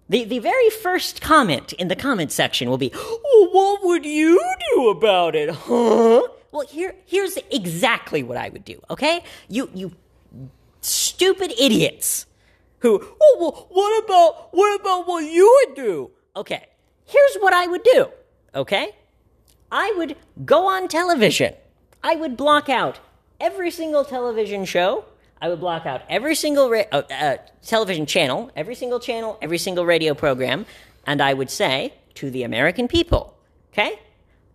the, 0.09 0.23
the 0.23 0.39
very 0.39 0.69
first 0.69 1.21
comment 1.21 1.73
in 1.73 1.87
the 1.87 1.95
comment 1.95 2.31
section 2.31 2.69
will 2.69 2.77
be, 2.77 2.89
what 2.89 3.83
would 3.83 4.05
you 4.05 4.39
do 4.73 4.89
about 4.89 5.35
it, 5.35 5.49
huh? 5.49 6.27
Well, 6.51 6.67
here, 6.67 6.95
here's 7.05 7.37
exactly 7.51 8.21
what 8.21 8.37
I 8.37 8.49
would 8.49 8.65
do, 8.65 8.79
okay? 8.89 9.23
You, 9.49 9.69
you 9.73 9.91
stupid 10.81 11.53
idiots 11.59 12.27
who, 12.79 12.99
oh, 13.21 13.37
well, 13.39 13.67
what 13.69 14.03
about, 14.03 14.49
what 14.53 14.79
about 14.79 15.07
what 15.07 15.23
you 15.23 15.65
would 15.67 15.75
do? 15.75 16.11
Okay, 16.35 16.67
here's 17.05 17.35
what 17.39 17.53
I 17.53 17.67
would 17.67 17.83
do, 17.83 18.07
okay? 18.53 18.91
I 19.71 19.93
would 19.97 20.15
go 20.45 20.67
on 20.67 20.87
television. 20.87 21.55
I 22.03 22.15
would 22.15 22.37
block 22.37 22.69
out 22.69 22.99
every 23.39 23.71
single 23.71 24.05
television 24.05 24.65
show. 24.65 25.05
I 25.41 25.49
would 25.49 25.59
block 25.59 25.85
out 25.85 26.01
every 26.09 26.35
single 26.35 26.69
ra- 26.69 26.83
uh, 26.91 27.01
uh, 27.11 27.37
television 27.65 28.05
channel, 28.05 28.49
every 28.55 28.75
single 28.75 28.99
channel, 28.99 29.37
every 29.41 29.57
single 29.57 29.85
radio 29.85 30.13
program, 30.13 30.65
and 31.05 31.21
I 31.21 31.33
would 31.33 31.49
say 31.49 31.93
to 32.15 32.29
the 32.31 32.43
American 32.43 32.87
people, 32.87 33.35
okay, 33.73 33.99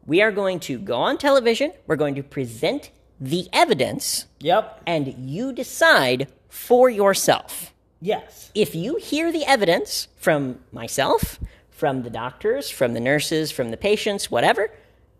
we 0.06 0.22
are 0.22 0.32
going 0.32 0.60
to 0.60 0.78
go 0.78 0.96
on 0.96 1.18
television, 1.18 1.72
we're 1.86 1.96
going 1.96 2.14
to 2.14 2.22
present 2.22 2.90
the 3.20 3.48
evidence, 3.52 4.26
Yep. 4.40 4.82
and 4.86 5.08
you 5.18 5.52
decide 5.52 6.28
for 6.48 6.88
yourself 6.88 7.74
Yes. 8.00 8.50
if 8.54 8.74
you 8.74 8.96
hear 8.96 9.30
the 9.32 9.44
evidence 9.44 10.08
from 10.16 10.60
myself, 10.72 11.38
from 11.70 12.02
the 12.04 12.10
doctors, 12.10 12.70
from 12.70 12.94
the 12.94 13.00
nurses, 13.00 13.50
from 13.50 13.70
the 13.70 13.76
patients, 13.76 14.30
whatever, 14.30 14.70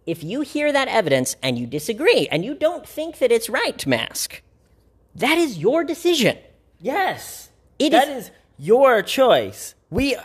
if 0.07 0.25
you 0.25 0.41
hear 0.41 0.73
that 0.73 0.89
evidence 0.89 1.37
and 1.43 1.59
you 1.59 1.67
disagree 1.67 2.27
and 2.31 2.45
you 2.45 2.55
don't 2.55 2.89
think 2.89 3.19
that 3.19 3.31
it's 3.31 3.51
right 3.51 3.77
to 3.79 3.89
mask, 3.89 4.41
that 5.19 5.39
is 5.39 5.59
your 5.59 5.85
decision. 5.85 6.39
Yes. 6.81 7.51
It 7.79 7.91
That 7.91 8.09
is- 8.09 8.25
is 8.27 8.31
your 8.59 9.03
choice. 9.03 9.75
We 9.91 10.17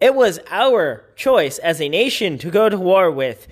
it 0.00 0.14
was 0.14 0.38
our 0.50 1.04
choice 1.16 1.58
as 1.58 1.80
a 1.80 1.88
nation 1.88 2.36
to 2.38 2.50
go 2.50 2.68
to 2.68 2.76
war 2.78 3.10
with 3.10 3.48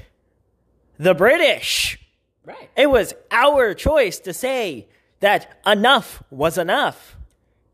the 0.98 1.14
British. 1.14 1.98
Right. 2.44 2.68
It 2.76 2.90
was 2.90 3.14
our 3.30 3.72
choice 3.74 4.18
to 4.20 4.32
say 4.34 4.86
that 5.20 5.58
enough 5.66 6.22
was 6.30 6.58
enough. 6.58 7.16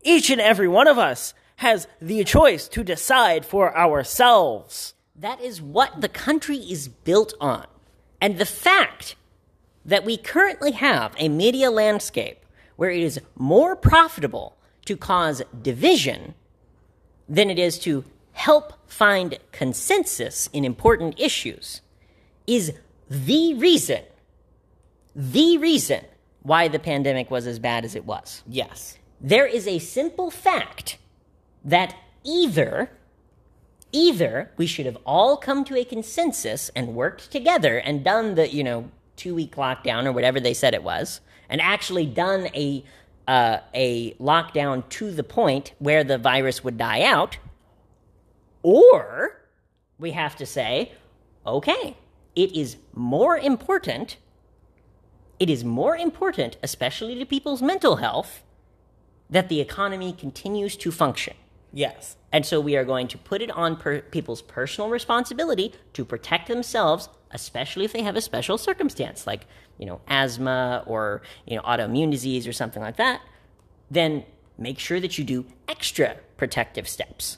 Each 0.03 0.29
and 0.29 0.39
every 0.39 0.69
one 0.69 0.87
of 0.87 0.97
us 0.97 1.33
has 1.57 1.87
the 2.01 2.23
choice 2.23 2.67
to 2.69 2.83
decide 2.83 3.45
for 3.45 3.75
ourselves. 3.77 4.93
That 5.15 5.41
is 5.41 5.61
what 5.61 5.99
the 6.01 6.09
country 6.09 6.57
is 6.57 6.87
built 6.87 7.33
on. 7.41 7.67
And 8.21 8.37
the 8.37 8.45
fact 8.45 9.15
that 9.85 10.05
we 10.05 10.15
currently 10.15 10.71
have 10.71 11.13
a 11.17 11.27
media 11.27 11.69
landscape 11.69 12.40
where 12.81 12.89
it 12.89 13.03
is 13.03 13.21
more 13.37 13.75
profitable 13.75 14.57
to 14.85 14.97
cause 14.97 15.43
division 15.61 16.33
than 17.29 17.51
it 17.51 17.59
is 17.59 17.77
to 17.77 18.03
help 18.31 18.73
find 18.89 19.37
consensus 19.51 20.49
in 20.51 20.65
important 20.65 21.13
issues 21.19 21.81
is 22.47 22.73
the 23.07 23.53
reason, 23.53 24.01
the 25.15 25.59
reason 25.59 26.03
why 26.41 26.67
the 26.67 26.79
pandemic 26.79 27.29
was 27.29 27.45
as 27.45 27.59
bad 27.59 27.85
as 27.85 27.93
it 27.93 28.03
was. 28.03 28.41
Yes. 28.47 28.97
There 29.19 29.45
is 29.45 29.67
a 29.67 29.77
simple 29.77 30.31
fact 30.31 30.97
that 31.63 31.95
either 32.23 32.89
either 33.91 34.49
we 34.57 34.65
should 34.65 34.87
have 34.87 34.97
all 35.05 35.37
come 35.37 35.63
to 35.63 35.77
a 35.77 35.85
consensus 35.85 36.71
and 36.75 36.95
worked 36.95 37.29
together 37.29 37.77
and 37.77 38.03
done 38.03 38.33
the 38.33 38.51
you 38.51 38.63
know 38.63 38.89
two 39.17 39.35
week 39.35 39.55
lockdown 39.55 40.05
or 40.05 40.11
whatever 40.11 40.39
they 40.39 40.55
said 40.55 40.73
it 40.73 40.81
was 40.81 41.21
and 41.51 41.61
actually 41.61 42.07
done 42.07 42.47
a 42.55 42.83
uh, 43.27 43.59
a 43.75 44.13
lockdown 44.15 44.87
to 44.89 45.11
the 45.11 45.23
point 45.23 45.73
where 45.77 46.03
the 46.03 46.17
virus 46.17 46.63
would 46.63 46.77
die 46.77 47.03
out 47.03 47.37
or 48.63 49.39
we 49.99 50.11
have 50.11 50.35
to 50.35 50.45
say 50.45 50.91
okay 51.45 51.95
it 52.35 52.51
is 52.55 52.77
more 52.93 53.37
important 53.37 54.17
it 55.39 55.49
is 55.49 55.63
more 55.63 55.95
important 55.95 56.57
especially 56.63 57.13
to 57.15 57.25
people's 57.25 57.61
mental 57.61 57.97
health 57.97 58.43
that 59.29 59.49
the 59.49 59.61
economy 59.61 60.11
continues 60.11 60.75
to 60.75 60.91
function 60.91 61.35
Yes. 61.73 62.17
and 62.31 62.45
so 62.45 62.59
we 62.59 62.75
are 62.75 62.83
going 62.83 63.07
to 63.09 63.17
put 63.17 63.41
it 63.41 63.51
on 63.51 63.77
per- 63.77 64.01
people's 64.01 64.41
personal 64.41 64.89
responsibility 64.89 65.73
to 65.93 66.03
protect 66.03 66.49
themselves, 66.49 67.07
especially 67.33 67.85
if 67.85 67.93
they 67.93 68.03
have 68.03 68.15
a 68.15 68.21
special 68.21 68.57
circumstance 68.57 69.25
like, 69.25 69.47
you 69.77 69.85
know, 69.85 70.01
asthma 70.07 70.83
or, 70.85 71.21
you 71.45 71.55
know, 71.55 71.61
autoimmune 71.63 72.11
disease 72.11 72.47
or 72.47 72.53
something 72.53 72.81
like 72.81 72.97
that. 72.97 73.21
Then 73.89 74.25
make 74.57 74.79
sure 74.79 74.99
that 74.99 75.17
you 75.17 75.23
do 75.23 75.45
extra 75.67 76.17
protective 76.37 76.87
steps. 76.87 77.37